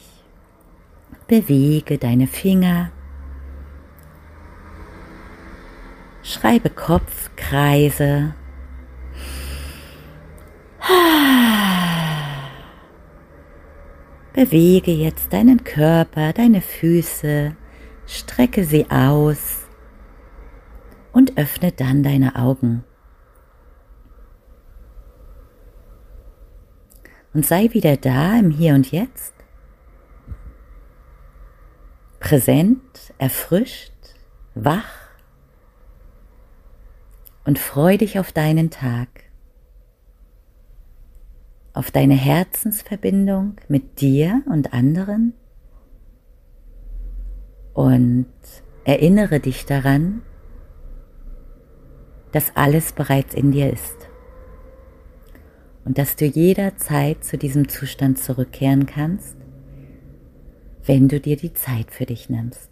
bewege 1.27 1.97
deine 1.97 2.27
Finger. 2.27 2.91
Schreibe 6.23 6.69
Kopfkreise 6.69 8.33
Bewege 14.39 14.91
jetzt 14.91 15.33
deinen 15.33 15.65
Körper, 15.65 16.31
deine 16.31 16.61
Füße, 16.61 17.57
strecke 18.07 18.63
sie 18.63 18.89
aus 18.89 19.67
und 21.11 21.37
öffne 21.37 21.73
dann 21.73 22.03
deine 22.03 22.37
Augen. 22.37 22.85
Und 27.33 27.45
sei 27.45 27.67
wieder 27.73 27.97
da 27.97 28.39
im 28.39 28.51
Hier 28.51 28.75
und 28.75 28.89
Jetzt. 28.93 29.33
präsent, 32.21 33.13
erfrischt, 33.17 33.91
wach 34.55 35.09
und 37.43 37.59
freu 37.59 37.97
dich 37.97 38.19
auf 38.19 38.31
deinen 38.31 38.69
Tag, 38.69 39.09
auf 41.73 41.91
deine 41.91 42.15
Herzensverbindung 42.15 43.55
mit 43.67 44.01
dir 44.01 44.41
und 44.47 44.73
anderen 44.73 45.33
und 47.73 48.27
erinnere 48.83 49.39
dich 49.39 49.65
daran, 49.65 50.21
dass 52.31 52.55
alles 52.55 52.93
bereits 52.93 53.33
in 53.33 53.51
dir 53.51 53.71
ist 53.71 54.09
und 55.85 55.97
dass 55.97 56.15
du 56.15 56.25
jederzeit 56.25 57.23
zu 57.23 57.37
diesem 57.37 57.69
Zustand 57.69 58.19
zurückkehren 58.19 58.85
kannst, 58.85 59.37
wenn 60.85 61.07
du 61.07 61.19
dir 61.19 61.37
die 61.37 61.53
Zeit 61.53 61.91
für 61.91 62.05
dich 62.05 62.29
nimmst. 62.29 62.69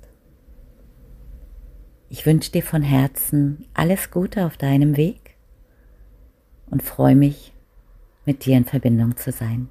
Ich 2.10 2.26
wünsche 2.26 2.52
dir 2.52 2.64
von 2.64 2.82
Herzen 2.82 3.66
alles 3.74 4.12
Gute 4.12 4.46
auf 4.46 4.58
deinem 4.58 4.98
Weg 4.98 5.36
und 6.70 6.84
freue 6.84 7.16
mich, 7.16 7.54
mit 8.28 8.46
dir 8.46 8.58
in 8.58 8.66
Verbindung 8.66 9.16
zu 9.16 9.32
sein. 9.32 9.70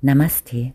Namaste. 0.00 0.74